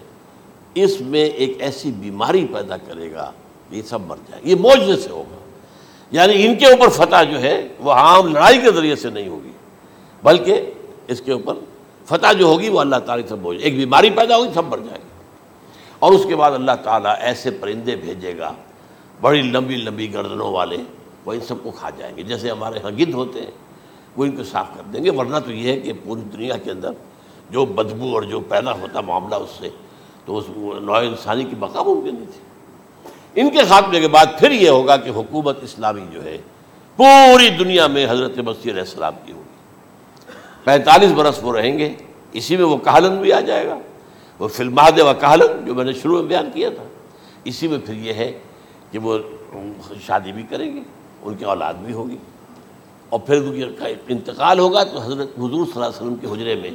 [0.75, 3.33] اس میں ایک ایسی بیماری پیدا کرے گا،
[3.71, 5.37] یہ سب مر جائے۔ یہ موجے سے ہوگا۔
[6.11, 9.53] یعنی ان کے اوپر فتح جو ہے، وہ عام لڑائی کے ذریعے سے نہیں ہوگی،
[10.23, 10.71] بلکہ
[11.09, 11.55] اس کے اوپر
[12.05, 14.99] فتح جو ہوگی وہ اللہ تعالیٰ سب موجود ایک بیماری پیدا ہوگی سب مر جائے
[14.99, 15.09] گی
[15.99, 18.53] اور اس کے بعد اللہ تعالیٰ ایسے پرندے بھیجے گا،
[19.21, 20.77] بڑی لمبی لمبی گردنوں والے،
[21.25, 23.51] وہ ان سب کو کھا جائیں گے۔ جیسے ہمارے یہاں گدھ ہوتے ہیں،
[24.17, 26.71] وہ ان کو صاف کر دیں گے۔ ورنہ تو یہ ہے کہ پوری دنیا کے
[26.71, 26.91] اندر
[27.51, 29.69] جو بدبو اور جو پیدا ہوتا معاملہ اس سے،
[30.25, 30.45] تو اس
[30.83, 34.97] نوع انسانی کی بقا ممکن نہیں تھی۔ ان کے خاتمے کے بعد پھر یہ ہوگا
[34.97, 36.39] کہ حکومت اسلامی جو ہے،
[36.97, 39.44] پوری دنیا میں حضرت مسیح علیہ السلام کی ہوگی
[40.65, 41.95] پینتالیس برس وہ رہیں گے،
[42.33, 43.79] اسی میں وہ کہلن بھی آ جائے گا۔
[44.39, 46.85] وہ فلماد و کہلن جو میں نے شروع میں بیان کیا تھا،
[47.45, 48.39] اسی میں پھر یہ ہے
[48.91, 49.19] کہ وہ
[50.07, 50.81] شادی بھی کریں گے،
[51.23, 52.17] ان کی اولاد بھی ہوگی۔
[53.09, 53.43] اور پھر
[54.09, 56.71] انتقال ہوگا تو حضرت حضور صلی اللہ علیہ وسلم کے حجرے میں،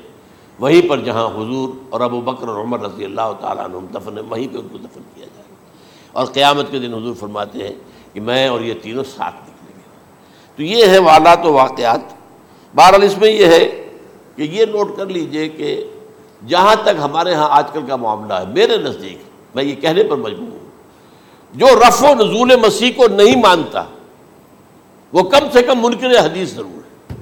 [0.59, 4.23] وہیں پر جہاں حضور اور ابو بکر اور عمر رضی اللہ تعالیٰ عنہ دفن ہے
[4.23, 5.55] وہیں پہ ان کو دفن کیا جائے گا۔
[6.11, 7.73] اور قیامت کے دن حضور فرماتے ہیں
[8.13, 9.83] کہ میں اور یہ تینوں ساتھ نکلیں گے۔
[10.55, 12.18] تو یہ ہے والات و واقعات
[12.75, 13.89] بہرحال اس میں یہ ہے
[14.35, 15.83] کہ یہ نوٹ کر لیجیے کہ
[16.47, 19.17] جہاں تک ہمارے ہاں آج کل کا معاملہ ہے، میرے نزدیک،
[19.55, 20.69] میں یہ کہنے پر مجبور ہوں،
[21.53, 23.83] جو رف و نزول مسیح کو نہیں مانتا،
[25.13, 27.15] وہ کم سے کم منکر حدیث ضرور ہے۔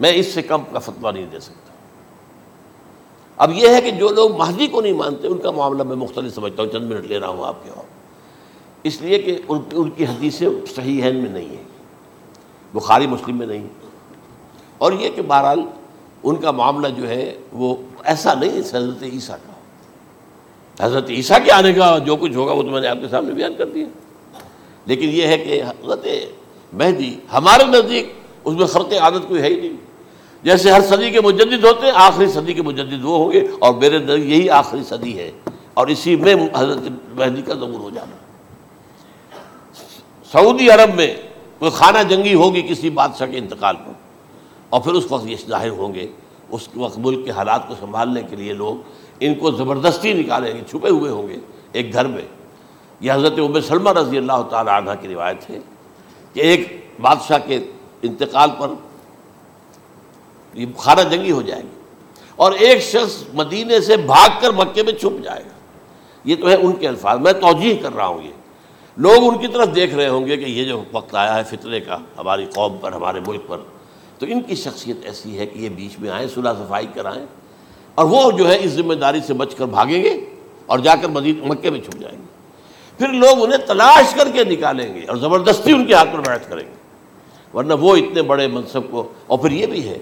[0.00, 1.72] میں اس سے کم کا فتویٰ نہیں دے سکتا۔
[3.36, 6.34] اب یہ ہے کہ جو لوگ مہدی کو نہیں مانتے، ان کا معاملہ میں مختلف
[6.34, 7.84] سمجھتا ہوں۔ چند منٹ لے رہا ہوں آپ کے اور۔
[8.82, 9.38] اس لیے کہ
[9.72, 11.67] ان کی حدیثیں صحیح ہے میں نہیں ہیں۔
[12.74, 13.66] بخاری مسلم میں نہیں
[14.78, 15.60] اور یہ کہ بہرحال
[16.22, 19.52] ان کا معاملہ جو ہے وہ ایسا نہیں ہے حضرت عیسیٰ کا۔
[20.86, 23.34] حضرت عیسیٰ کے آنے کا جو کچھ ہوگا وہ تو میں نے آپ کے سامنے
[23.34, 23.86] بیان کر دیا۔
[24.86, 26.06] لیکن یہ ہے کہ حضرت
[26.72, 28.12] مہدی ہمارے نزدیک
[28.44, 29.76] اس میں خرق عادت کوئی ہے ہی نہیں۔
[30.42, 33.74] جیسے ہر صدی کے مجدد ہوتے ہیں، آخری صدی کے مجدد وہ ہوں گے اور
[33.74, 35.30] میرے نزدیک یہی آخری صدی ہے۔
[35.74, 36.78] اور اسی میں حضرت
[37.14, 38.16] مہدی کا ضرور ہو جانا۔
[40.32, 41.14] سعودی عرب میں
[41.58, 43.92] کوئی خانہ جنگی ہوگی کسی بادشاہ کے انتقال پر
[44.68, 46.06] اور پھر اس وقت یہ ظاہر ہوں گے،
[46.50, 48.74] اس وقت ملک کے حالات کو سنبھالنے کے لیے لوگ
[49.20, 51.36] ان کو زبردستی نکالیں گے، چھپے ہوئے ہوں گے
[51.72, 52.22] ایک گھر میں۔
[53.00, 55.58] یہ حضرت عب سلمہ رضی اللہ تعالی عنہ کی روایت ہے
[56.32, 57.58] کہ ایک بادشاہ کے
[58.02, 58.68] انتقال پر
[60.54, 61.76] یہ خانہ جنگی ہو جائے گی
[62.36, 65.56] اور ایک شخص مدینے سے بھاگ کر مکے میں چھپ جائے گا۔
[66.24, 68.32] یہ تو ہے ان کے الفاظ، میں توجہ کر رہا ہوں یہ۔
[68.98, 71.80] لوگ ان کی طرف دیکھ رہے ہوں گے کہ یہ جو وقت آیا ہے فطرے
[71.80, 73.58] کا، ہماری قوم پر، ہمارے ملک پر،
[74.18, 77.24] تو ان کی شخصیت ایسی ہے کہ یہ بیچ میں آئیں، صلح صفائی کرائیں
[77.94, 80.18] اور وہ جو ہے اس ذمہ داری سے بچ کر بھاگیں گے
[80.66, 82.26] اور جا کر مدین مکے میں چھپ جائیں گے۔
[82.98, 86.48] پھر لوگ انہیں تلاش کر کے نکالیں گے اور زبردستی ان کے ہاتھ پر بیٹھ
[86.50, 86.76] کریں گے۔
[87.54, 89.98] ورنہ وہ اتنے بڑے منصب کو، اور پھر یہ بھی ہے،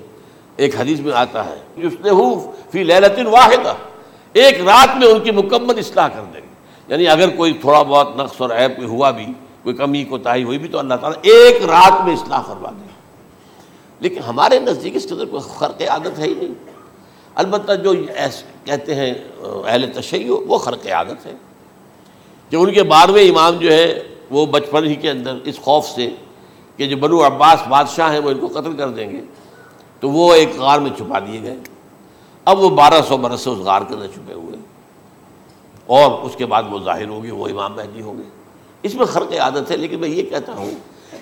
[0.57, 2.11] ایک حدیث میں آتا ہے اس نے
[2.71, 3.75] فی لہلت واحدہ،
[4.35, 6.46] ایک رات میں ان کی مکمل اصلاح کر دیں گے۔
[6.89, 9.27] یعنی اگر کوئی تھوڑا بہت نقص اور عیب کوئی ہوا بھی،
[9.63, 12.89] کوئی کمی کو تاہی ہوئی بھی، تو اللہ تعالیٰ ایک رات میں اصلاح کروا دیں
[14.01, 16.55] لیکن ہمارے نزدیک اس قدر کوئی خرق عادت ہے ہی نہیں۔
[17.35, 17.95] البتہ جو
[18.65, 21.33] کہتے ہیں، اہل تشیع، وہ خرق عادت ہے۔
[22.51, 26.11] کہ ان کے بارہویں امام جو ہے، وہ بچپن ہی کے اندر اس خوف سے
[26.77, 29.21] کہ جو بنو عباس بادشاہ ہیں، وہ ان کو قتل کر دیں گے،
[30.01, 31.57] تو وہ ایک غار میں چھپا دیے گئے۔
[32.45, 34.56] اب وہ بارہ سو برس سے اس غار کے اندر چھپے ہوئے۔
[35.87, 38.23] اور اس کے بعد وہ ظاہر ہوگی، وہ امام مہدی ہوں گے۔
[38.83, 40.71] اس میں خرق عادت ہے، لیکن میں یہ کہتا ہوں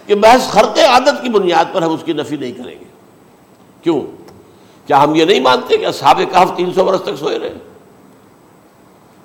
[0.06, 2.84] کہ محض خرق عادت کی بنیاد پر ہم اس کی نفی نہیں کریں گے۔
[3.82, 4.00] کیوں؟
[4.86, 7.54] کیا ہم یہ نہیں مانتے کہ صحاب کہف تین سو برس تک سوئے رہے؟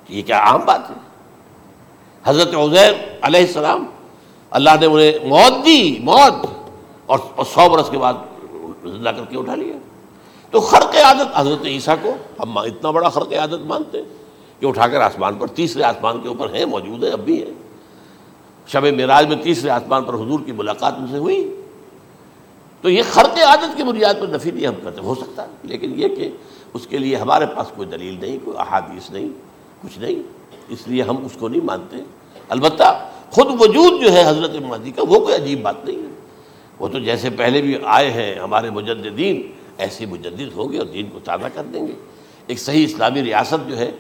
[0.10, 0.96] یہ کیا عام بات ہے؟
[2.24, 3.86] حضرت عزیر علیہ السلام،
[4.50, 6.46] اللہ نے انہیں موت دی، موت،
[7.06, 8.14] اور سو برس کے بعد
[8.84, 9.76] زندہ کر کے اٹھا لیا۔
[10.52, 14.19] تو خرق عادت، حضرت عیسیٰ کو، ہم اتنا بڑا خرق عادت مانتے۔ ہیں
[14.60, 17.54] کہ اٹھا کر آسمان پر تیسرے آسمان کے اوپر ہیں، موجود ہیں، اب بھی ہیں۔
[18.68, 21.62] شب معراج میں تیسرے آسمان پر حضور کی ملاقات ان سے ہوئی۔
[22.82, 25.94] تو یہ خرق عادت کی بنیاد پر نفی نہیں ہم کرتے، ہو سکتا ہے۔ لیکن
[26.00, 26.30] یہ کہ
[26.74, 29.30] اس کے لیے ہمارے پاس کوئی دلیل نہیں، کوئی احادیث نہیں،
[29.82, 30.16] کچھ نہیں۔
[30.70, 31.98] اس لیے ہم اس کو نہیں مانتے۔
[32.50, 36.08] البتہ خود وجود جو ہے حضرت مہدی کا، وہ کوئی عجیب بات نہیں ہے۔
[36.80, 41.10] وہ تو جیسے پہلے بھی آئے ہیں ہمارے مجددین، ایسے مجدد ہوں گے اور دین
[41.10, 41.94] کو تازہ کر دیں گے۔
[42.48, 43.92] ایک صحیح اسلامی ریاست جو ہے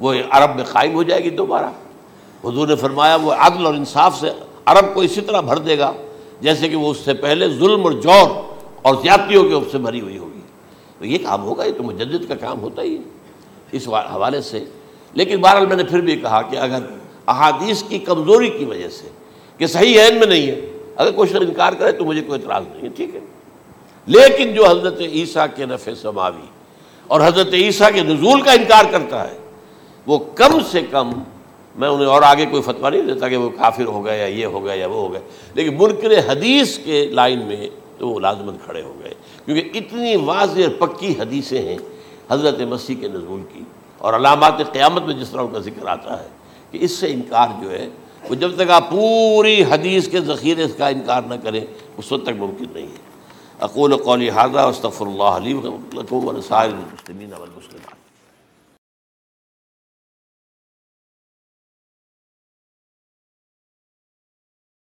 [0.00, 1.70] وہ عرب میں قائم ہو جائے گی دوبارہ۔
[2.44, 4.30] حضور نے فرمایا وہ عدل اور انصاف سے
[4.66, 5.92] عرب کو اسی طرح بھر دے گا،
[6.40, 8.30] جیسے کہ وہ اس سے پہلے ظلم اور جور
[8.82, 10.40] اور زیادتیوں کے سے بھری ہوئی ہوگی۔
[10.98, 13.02] تو یہ کام ہوگا، یہ تو مجدد کا کام ہوتا ہی ہے
[13.72, 14.64] اس حوالے سے۔
[15.12, 16.78] لیکن بہرحال میں نے پھر بھی کہا کہ اگر
[17.26, 19.08] احادیث کی کمزوری کی وجہ سے،
[19.58, 20.60] کہ صحیح عین میں نہیں ہے،
[20.96, 23.20] اگر کوئی شخص انکار کرے تو مجھے کوئی اعتراض نہیں ہے، ٹھیک ہے۔
[24.06, 26.46] لیکن جو حضرت عیسیٰ کے نفع سماوی
[27.06, 29.38] اور حضرت عیسیٰ کے نزول کا انکار کرتا ہے
[30.08, 31.10] وہ کم سے کم
[31.76, 34.46] میں انہیں اور آگے کوئی فتویٰ نہیں دیتا کہ وہ کافر ہو گئے یا یہ
[34.46, 35.20] ہو گیا یا وہ ہو گئے،
[35.54, 40.60] لیکن منکر حدیث کے لائن میں تو وہ لازمت کھڑے ہو گئے، کیونکہ اتنی واضح
[40.62, 41.76] اور پکی حدیثیں ہیں
[42.30, 43.62] حضرت مسیح کے نزول کی،
[43.98, 46.28] اور علامات قیامت میں جس طرح ان کا ذکر آتا ہے
[46.70, 47.88] کہ اس سے انکار جو ہے،
[48.28, 51.60] وہ جب تک آپ پوری حدیث کے ذخیرے کا انکار نہ کریں،
[51.96, 53.06] اس وقت تک ممکن نہیں ہے۔
[53.60, 57.87] اقول قولی حاضہ استفر اللہ علیہ المسلمین والمسلمات۔